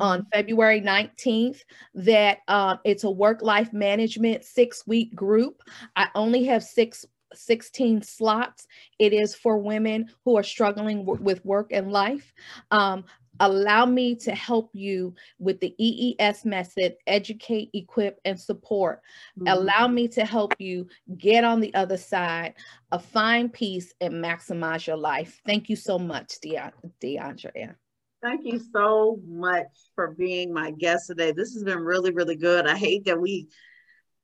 on 0.00 0.20
mm-hmm. 0.20 0.28
February 0.32 0.80
19th 0.80 1.60
that 1.94 2.38
um, 2.48 2.78
it's 2.84 3.04
a 3.04 3.10
work 3.10 3.42
life 3.42 3.72
management 3.72 4.44
six 4.44 4.86
week 4.86 5.14
group. 5.14 5.62
I 5.96 6.08
only 6.14 6.44
have 6.44 6.62
six 6.62 7.04
16 7.34 8.02
slots. 8.02 8.66
It 8.98 9.12
is 9.12 9.34
for 9.34 9.58
women 9.58 10.10
who 10.24 10.36
are 10.36 10.42
struggling 10.42 11.04
with 11.04 11.44
work 11.44 11.68
and 11.72 11.90
life. 11.90 12.32
Um, 12.70 13.04
allow 13.40 13.86
me 13.86 14.14
to 14.16 14.32
help 14.32 14.70
you 14.72 15.14
with 15.38 15.60
the 15.60 15.74
EES 15.78 16.44
method 16.44 16.96
educate, 17.06 17.70
equip, 17.74 18.20
and 18.24 18.38
support. 18.38 19.00
Mm-hmm. 19.38 19.48
Allow 19.48 19.88
me 19.88 20.08
to 20.08 20.24
help 20.24 20.54
you 20.58 20.88
get 21.18 21.44
on 21.44 21.60
the 21.60 21.74
other 21.74 21.96
side, 21.96 22.54
a 22.90 22.98
find 22.98 23.52
peace, 23.52 23.92
and 24.00 24.14
maximize 24.14 24.86
your 24.86 24.96
life. 24.96 25.40
Thank 25.46 25.68
you 25.68 25.76
so 25.76 25.98
much, 25.98 26.40
De- 26.40 26.72
DeAndrea. 27.02 27.74
Thank 28.22 28.44
you 28.44 28.60
so 28.72 29.18
much 29.26 29.66
for 29.96 30.12
being 30.12 30.52
my 30.52 30.70
guest 30.70 31.08
today. 31.08 31.32
This 31.32 31.54
has 31.54 31.64
been 31.64 31.80
really, 31.80 32.12
really 32.12 32.36
good. 32.36 32.68
I 32.68 32.76
hate 32.76 33.04
that 33.06 33.20
we 33.20 33.48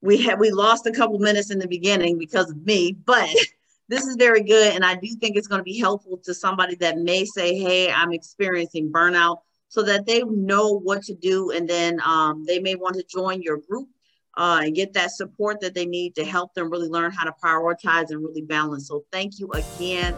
we 0.01 0.23
had 0.23 0.39
we 0.39 0.51
lost 0.51 0.87
a 0.87 0.93
couple 0.93 1.19
minutes 1.19 1.51
in 1.51 1.59
the 1.59 1.67
beginning 1.67 2.19
because 2.19 2.51
of 2.51 2.65
me, 2.65 2.93
but 2.93 3.29
this 3.89 4.05
is 4.05 4.17
very 4.17 4.43
good. 4.43 4.75
And 4.75 4.85
I 4.85 4.95
do 4.95 5.09
think 5.17 5.37
it's 5.37 5.49
going 5.49 5.61
to 5.61 5.65
be 5.65 5.79
helpful 5.79 6.19
to 6.25 6.35
somebody 6.35 6.75
that 6.77 6.99
may 6.99 7.25
say, 7.25 7.59
Hey, 7.59 7.91
I'm 7.91 8.13
experiencing 8.13 8.93
burnout, 8.93 9.39
so 9.69 9.83
that 9.83 10.07
they 10.07 10.23
know 10.23 10.79
what 10.79 11.03
to 11.05 11.15
do. 11.15 11.51
And 11.51 11.69
then 11.69 12.01
um, 12.05 12.45
they 12.47 12.59
may 12.59 12.75
want 12.75 12.97
to 12.97 13.05
join 13.05 13.43
your 13.43 13.59
group 13.59 13.89
uh, 14.37 14.61
and 14.63 14.75
get 14.75 14.93
that 14.95 15.11
support 15.11 15.61
that 15.61 15.75
they 15.75 15.87
need 15.87 16.15
to 16.15 16.25
help 16.25 16.55
them 16.55 16.71
really 16.71 16.89
learn 16.89 17.11
how 17.11 17.25
to 17.25 17.35
prioritize 17.43 18.11
and 18.11 18.23
really 18.23 18.43
balance. 18.43 18.89
So 18.89 19.05
thank 19.11 19.39
you 19.39 19.51
again. 19.53 20.15